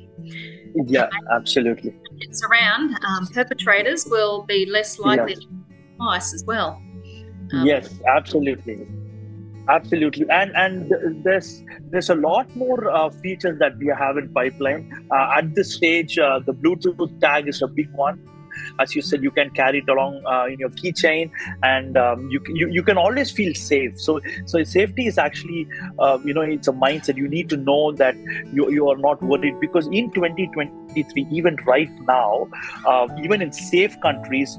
Yeah, 0.87 1.09
absolutely. 1.33 1.95
It's 2.19 2.43
around. 2.45 2.95
Um, 3.05 3.27
perpetrators 3.29 4.07
will 4.07 4.45
be 4.45 4.67
less 4.67 4.99
likely 4.99 5.35
to 5.35 5.47
ice 6.01 6.35
as 6.35 6.45
well. 6.45 6.83
Um, 7.53 7.67
yes, 7.67 7.99
absolutely, 8.07 8.87
absolutely. 9.69 10.27
And 10.31 10.53
and 10.57 11.25
there's 11.25 11.63
there's 11.91 12.11
a 12.11 12.15
lot 12.15 12.55
more 12.57 12.91
uh, 12.91 13.11
features 13.11 13.59
that 13.59 13.77
we 13.79 13.87
have 13.87 14.17
in 14.17 14.29
pipeline. 14.33 15.07
Uh, 15.11 15.37
at 15.37 15.55
this 15.55 15.75
stage, 15.75 16.19
uh, 16.19 16.41
the 16.41 16.53
Bluetooth 16.53 17.21
tag 17.21 17.49
is 17.49 17.63
a 17.63 17.69
big 17.69 17.91
one 17.93 18.21
as 18.79 18.95
you 18.95 19.03
said 19.03 19.23
you 19.23 19.31
can 19.31 19.51
carry 19.51 19.79
it 19.79 19.89
along 19.89 20.23
uh, 20.27 20.47
in 20.47 20.59
your 20.59 20.71
keychain 20.71 21.31
and 21.63 21.97
um, 21.97 22.29
you, 22.31 22.41
you 22.49 22.69
you 22.69 22.83
can 22.83 22.97
always 22.97 23.31
feel 23.31 23.55
safe 23.55 23.99
so 24.01 24.21
so 24.47 24.63
safety 24.65 25.07
is 25.07 25.19
actually 25.19 25.67
uh, 25.99 26.19
you 26.25 26.35
know 26.35 26.43
it's 26.43 26.69
a 26.69 26.73
mindset 26.73 27.17
you 27.17 27.29
need 27.29 27.49
to 27.49 27.57
know 27.57 27.93
that 27.93 28.17
you, 28.53 28.71
you 28.71 28.89
are 28.89 28.97
not 28.97 29.23
worried 29.23 29.59
because 29.61 29.87
in 29.89 30.11
2023 30.13 31.27
even 31.31 31.57
right 31.67 31.91
now 32.07 32.49
uh, 32.87 33.07
even 33.23 33.43
in 33.43 33.53
safe 33.53 33.99
countries 34.01 34.59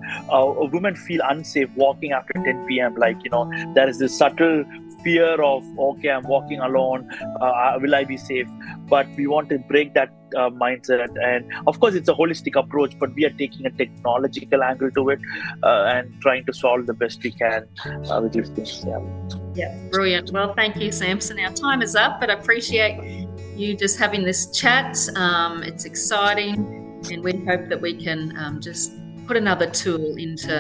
women 0.72 0.95
feel 0.95 1.22
unsafe 1.30 1.69
walking 1.76 2.12
after 2.12 2.34
10 2.34 2.65
p.m 2.67 2.95
like 2.95 3.17
you 3.24 3.30
know 3.30 3.50
there 3.74 3.89
is 3.89 4.00
this 4.00 4.17
subtle 4.17 4.63
fear 5.03 5.41
of 5.41 5.63
okay 5.79 6.09
i'm 6.09 6.23
walking 6.23 6.59
alone 6.59 7.09
uh, 7.41 7.77
will 7.81 7.95
i 7.95 8.03
be 8.03 8.17
safe? 8.17 8.47
But 8.88 9.07
we 9.15 9.27
want 9.27 9.49
to 9.49 9.59
break 9.59 9.93
that 9.93 10.12
uh, 10.35 10.49
mindset. 10.49 11.15
And 11.23 11.51
of 11.67 11.79
course 11.79 11.93
it's 11.93 12.09
a 12.09 12.13
holistic 12.13 12.55
approach 12.55 12.97
but 12.99 13.13
we 13.13 13.25
are 13.25 13.29
taking 13.29 13.65
a 13.65 13.71
technological 13.71 14.63
angle 14.63 14.91
to 14.91 15.09
it 15.09 15.19
uh, 15.63 15.93
and 15.95 16.21
trying 16.21 16.45
to 16.45 16.53
solve 16.53 16.88
the 16.88 16.93
best 16.93 17.23
we 17.23 17.31
can 17.31 17.67
uh, 17.85 18.19
with 18.21 18.33
these 18.33 18.49
things 18.49 18.83
yeah. 18.85 18.99
Yeah 19.55 19.89
brilliant. 19.91 20.31
Well 20.31 20.53
thank 20.53 20.77
you 20.77 20.91
samson. 20.91 21.39
Our 21.39 21.53
time 21.53 21.81
is 21.81 21.95
up 21.95 22.19
but 22.19 22.29
i 22.29 22.33
appreciate 22.33 23.27
you 23.55 23.75
just 23.75 23.99
having 23.99 24.23
this 24.23 24.51
chat. 24.51 24.97
Um, 25.15 25.63
it's 25.63 25.85
exciting 25.85 26.57
and 27.12 27.23
we 27.23 27.33
hope 27.45 27.69
that 27.69 27.81
we 27.81 27.93
can 27.93 28.35
um, 28.38 28.62
just 28.62 28.98
put 29.29 29.37
another 29.37 29.69
tool 29.69 30.15
into 30.17 30.51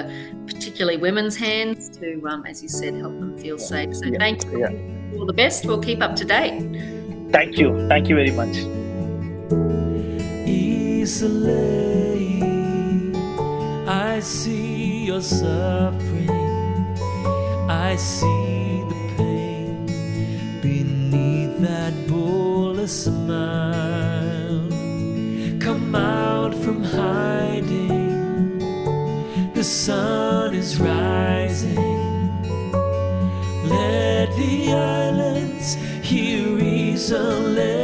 particularly 0.45 0.95
women's 0.95 1.35
hands 1.35 1.89
to, 1.89 2.23
um, 2.27 2.45
as 2.45 2.61
you 2.61 2.69
said, 2.69 2.93
help 2.93 3.19
them 3.19 3.35
feel 3.35 3.57
safe. 3.57 3.95
So 3.95 4.05
yeah. 4.05 4.19
thank 4.19 4.45
you. 4.45 4.59
Yeah. 4.59 5.17
All 5.17 5.25
the 5.25 5.33
best. 5.33 5.65
We'll 5.65 5.81
keep 5.81 6.03
up 6.03 6.15
to 6.17 6.23
date. 6.23 6.61
Thank 7.31 7.57
you. 7.57 7.87
Thank 7.87 8.09
you 8.09 8.15
very 8.15 8.29
much. 8.29 8.55
Easily, 10.47 12.43
I 13.87 14.19
see 14.19 15.05
your 15.05 15.21
suffering. 15.21 16.29
I 17.67 17.95
see 17.95 18.83
the 18.91 19.13
pain 19.17 19.85
beneath 20.61 21.57
that 21.61 21.93
bullet 22.07 22.87
smile. 22.87 23.88
Sun 29.69 30.55
is 30.55 30.79
rising. 30.79 31.75
Let 33.65 34.35
the 34.35 34.73
islands 34.73 35.75
hear 36.01 36.55
reason. 36.55 37.78